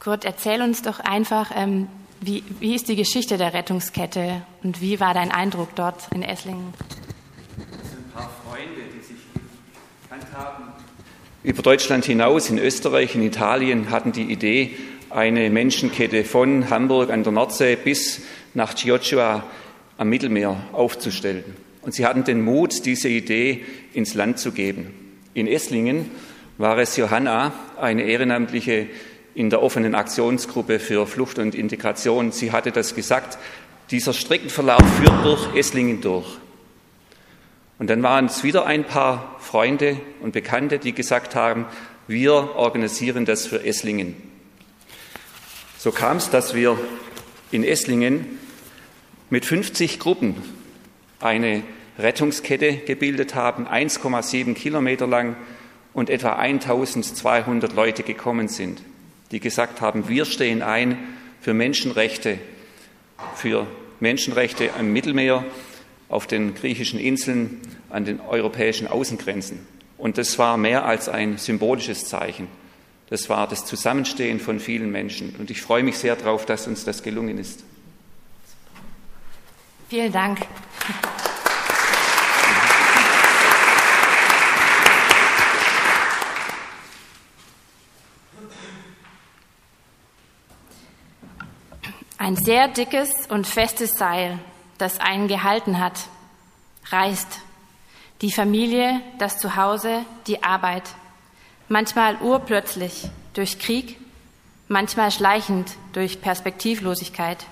Kurt, 0.00 0.24
erzähl 0.24 0.62
uns 0.62 0.82
doch 0.82 1.00
einfach, 1.00 1.50
ähm, 1.54 1.88
wie, 2.20 2.44
wie 2.60 2.74
ist 2.74 2.88
die 2.88 2.96
Geschichte 2.96 3.36
der 3.36 3.54
Rettungskette 3.54 4.42
und 4.62 4.80
wie 4.80 5.00
war 5.00 5.14
dein 5.14 5.30
Eindruck 5.30 5.74
dort 5.74 6.08
in 6.12 6.22
Esslingen? 6.22 6.74
Über 11.42 11.62
Deutschland 11.62 12.04
hinaus, 12.04 12.50
in 12.50 12.58
Österreich, 12.58 13.14
in 13.14 13.22
Italien, 13.22 13.90
hatten 13.90 14.12
die 14.12 14.24
Idee, 14.24 14.70
eine 15.10 15.50
Menschenkette 15.50 16.24
von 16.24 16.68
Hamburg 16.70 17.10
an 17.10 17.22
der 17.22 17.32
Nordsee 17.32 17.76
bis 17.76 18.22
nach 18.54 18.74
Chioggia 18.74 19.44
am 19.96 20.08
Mittelmeer 20.08 20.56
aufzustellen. 20.72 21.44
Und 21.82 21.94
sie 21.94 22.04
hatten 22.06 22.24
den 22.24 22.42
Mut, 22.42 22.84
diese 22.84 23.08
Idee 23.08 23.64
ins 23.92 24.14
Land 24.14 24.38
zu 24.38 24.52
geben. 24.52 24.94
In 25.34 25.46
Esslingen 25.46 26.10
war 26.58 26.78
es 26.78 26.96
Johanna, 26.96 27.52
eine 27.80 28.02
Ehrenamtliche 28.02 28.86
in 29.34 29.50
der 29.50 29.62
offenen 29.62 29.94
Aktionsgruppe 29.94 30.80
für 30.80 31.06
Flucht 31.06 31.38
und 31.38 31.54
Integration. 31.54 32.32
Sie 32.32 32.50
hatte 32.52 32.72
das 32.72 32.94
gesagt, 32.94 33.38
dieser 33.90 34.12
Streckenverlauf 34.12 34.82
führt 34.96 35.24
durch 35.24 35.56
Esslingen 35.56 36.00
durch. 36.00 36.38
Und 37.78 37.90
dann 37.90 38.02
waren 38.02 38.26
es 38.26 38.42
wieder 38.42 38.66
ein 38.66 38.84
paar 38.84 39.36
Freunde 39.38 40.00
und 40.20 40.32
Bekannte, 40.32 40.78
die 40.78 40.92
gesagt 40.92 41.34
haben, 41.34 41.66
wir 42.08 42.56
organisieren 42.56 43.24
das 43.24 43.46
für 43.46 43.64
Esslingen. 43.64 44.16
So 45.78 45.92
kam 45.92 46.16
es, 46.16 46.30
dass 46.30 46.54
wir 46.54 46.78
in 47.52 47.62
Esslingen 47.62 48.38
mit 49.30 49.44
50 49.44 50.00
Gruppen 50.00 50.34
eine 51.20 51.62
Rettungskette 51.98 52.78
gebildet 52.78 53.34
haben, 53.34 53.66
1,7 53.68 54.54
Kilometer 54.54 55.06
lang 55.06 55.36
und 55.92 56.10
etwa 56.10 56.34
1200 56.34 57.74
Leute 57.74 58.02
gekommen 58.02 58.48
sind, 58.48 58.82
die 59.30 59.40
gesagt 59.40 59.80
haben, 59.80 60.08
wir 60.08 60.24
stehen 60.24 60.62
ein 60.62 60.98
für 61.40 61.54
Menschenrechte, 61.54 62.38
für 63.34 63.66
Menschenrechte 64.00 64.70
am 64.78 64.92
Mittelmeer, 64.92 65.44
auf 66.08 66.26
den 66.26 66.54
griechischen 66.54 66.98
Inseln, 66.98 67.60
an 67.90 68.04
den 68.04 68.20
europäischen 68.20 68.88
Außengrenzen. 68.88 69.66
Und 69.98 70.16
das 70.16 70.38
war 70.38 70.56
mehr 70.56 70.84
als 70.84 71.08
ein 71.08 71.38
symbolisches 71.38 72.06
Zeichen. 72.06 72.48
Das 73.10 73.28
war 73.28 73.48
das 73.48 73.64
Zusammenstehen 73.64 74.38
von 74.38 74.60
vielen 74.60 74.90
Menschen. 74.90 75.34
Und 75.38 75.50
ich 75.50 75.62
freue 75.62 75.82
mich 75.82 75.98
sehr 75.98 76.14
darauf, 76.14 76.46
dass 76.46 76.66
uns 76.66 76.84
das 76.84 77.02
gelungen 77.02 77.38
ist. 77.38 77.64
Vielen 79.88 80.12
Dank. 80.12 80.40
Ein 92.18 92.36
sehr 92.36 92.68
dickes 92.68 93.10
und 93.30 93.46
festes 93.46 93.92
Seil, 93.96 94.38
das 94.78 95.00
einen 95.00 95.28
gehalten 95.28 95.78
hat, 95.78 95.98
reißt. 96.90 97.40
Die 98.22 98.32
Familie, 98.32 99.00
das 99.18 99.38
Zuhause, 99.38 100.04
die 100.26 100.42
Arbeit. 100.42 100.84
Manchmal 101.68 102.16
urplötzlich 102.20 103.08
durch 103.34 103.58
Krieg, 103.58 103.98
manchmal 104.68 105.10
schleichend 105.10 105.70
durch 105.92 106.20
Perspektivlosigkeit. 106.20 107.44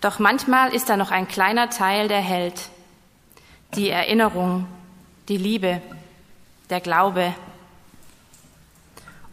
Doch 0.00 0.18
manchmal 0.18 0.74
ist 0.74 0.88
da 0.88 0.96
noch 0.96 1.10
ein 1.10 1.28
kleiner 1.28 1.70
Teil, 1.70 2.08
der 2.08 2.20
hält. 2.20 2.68
Die 3.74 3.88
Erinnerung, 3.88 4.66
die 5.28 5.38
Liebe, 5.38 5.80
der 6.68 6.80
Glaube. 6.80 7.34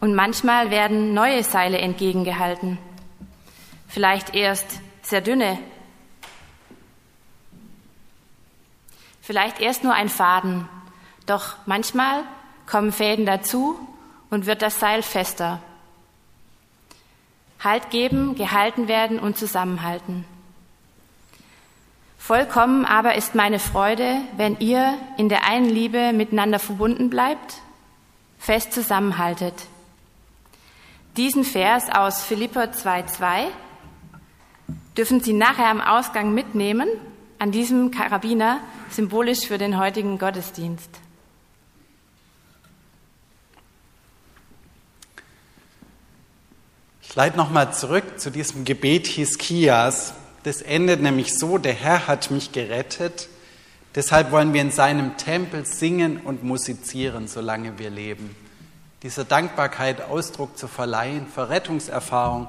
Und 0.00 0.14
manchmal 0.14 0.70
werden 0.70 1.14
neue 1.14 1.44
Seile 1.44 1.78
entgegengehalten. 1.78 2.78
Vielleicht 3.88 4.34
erst 4.34 4.80
sehr 5.02 5.20
dünne, 5.20 5.58
vielleicht 9.24 9.58
erst 9.58 9.82
nur 9.82 9.94
ein 9.94 10.10
Faden, 10.10 10.68
doch 11.26 11.56
manchmal 11.64 12.22
kommen 12.66 12.92
Fäden 12.92 13.24
dazu 13.24 13.78
und 14.30 14.46
wird 14.46 14.60
das 14.62 14.78
Seil 14.78 15.02
fester. 15.02 15.60
Halt 17.62 17.90
geben, 17.90 18.34
gehalten 18.34 18.86
werden 18.86 19.18
und 19.18 19.38
zusammenhalten. 19.38 20.26
Vollkommen 22.18 22.84
aber 22.84 23.14
ist 23.14 23.34
meine 23.34 23.58
Freude, 23.58 24.18
wenn 24.36 24.58
ihr 24.58 24.94
in 25.16 25.30
der 25.30 25.46
einen 25.46 25.68
Liebe 25.68 26.12
miteinander 26.12 26.58
verbunden 26.58 27.08
bleibt, 27.08 27.54
fest 28.38 28.72
zusammenhaltet. 28.72 29.54
Diesen 31.16 31.44
Vers 31.44 31.84
aus 31.90 32.22
Philippa 32.22 32.64
2,2 32.64 33.46
dürfen 34.96 35.20
Sie 35.20 35.32
nachher 35.32 35.68
am 35.68 35.80
Ausgang 35.80 36.34
mitnehmen, 36.34 36.88
an 37.44 37.52
diesem 37.52 37.90
Karabiner, 37.90 38.60
symbolisch 38.88 39.46
für 39.46 39.58
den 39.58 39.78
heutigen 39.78 40.18
Gottesdienst. 40.18 40.88
Ich 47.02 47.14
leite 47.14 47.36
nochmal 47.36 47.74
zurück 47.74 48.18
zu 48.18 48.30
diesem 48.30 48.64
Gebet 48.64 49.06
Hiskias, 49.06 50.14
das 50.44 50.62
endet 50.62 51.02
nämlich 51.02 51.38
so, 51.38 51.58
der 51.58 51.74
Herr 51.74 52.06
hat 52.06 52.30
mich 52.30 52.52
gerettet, 52.52 53.28
deshalb 53.94 54.30
wollen 54.30 54.54
wir 54.54 54.62
in 54.62 54.70
seinem 54.70 55.18
Tempel 55.18 55.66
singen 55.66 56.22
und 56.22 56.44
musizieren, 56.44 57.28
solange 57.28 57.78
wir 57.78 57.90
leben. 57.90 58.34
Dieser 59.02 59.26
Dankbarkeit 59.26 60.00
Ausdruck 60.00 60.56
zu 60.56 60.66
verleihen, 60.66 61.26
Verrettungserfahrung, 61.26 62.48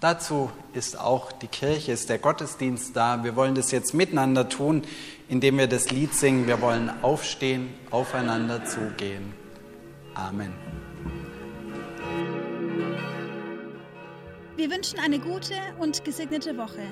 dazu 0.00 0.50
ist 0.72 0.98
auch 0.98 1.30
die 1.32 1.46
Kirche, 1.46 1.92
ist 1.92 2.08
der 2.08 2.18
Gottesdienst 2.18 2.96
da. 2.96 3.22
Wir 3.22 3.36
wollen 3.36 3.54
das 3.54 3.70
jetzt 3.70 3.94
miteinander 3.94 4.48
tun, 4.48 4.82
indem 5.28 5.58
wir 5.58 5.66
das 5.66 5.90
Lied 5.90 6.14
singen. 6.14 6.46
Wir 6.46 6.60
wollen 6.60 6.90
aufstehen, 7.02 7.72
aufeinander 7.90 8.64
zugehen. 8.64 9.32
Amen. 10.14 10.52
Wir 14.56 14.70
wünschen 14.70 14.98
eine 14.98 15.18
gute 15.18 15.54
und 15.78 16.04
gesegnete 16.04 16.56
Woche 16.58 16.82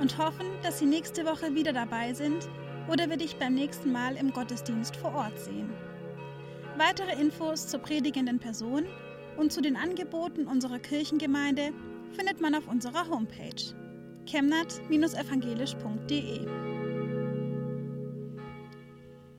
und 0.00 0.16
hoffen, 0.16 0.46
dass 0.62 0.78
Sie 0.78 0.86
nächste 0.86 1.26
Woche 1.26 1.54
wieder 1.54 1.72
dabei 1.72 2.14
sind 2.14 2.48
oder 2.88 3.10
wir 3.10 3.18
dich 3.18 3.36
beim 3.36 3.54
nächsten 3.54 3.92
Mal 3.92 4.16
im 4.16 4.32
Gottesdienst 4.32 4.96
vor 4.96 5.14
Ort 5.14 5.38
sehen. 5.38 5.70
Weitere 6.78 7.20
Infos 7.20 7.66
zur 7.66 7.80
predigenden 7.80 8.38
Person 8.38 8.86
und 9.36 9.52
zu 9.52 9.60
den 9.60 9.76
Angeboten 9.76 10.46
unserer 10.46 10.78
Kirchengemeinde 10.78 11.72
findet 12.12 12.40
man 12.40 12.54
auf 12.54 12.68
unserer 12.68 13.08
Homepage 13.08 13.74
chemnat-evangelisch.de. 14.26 16.46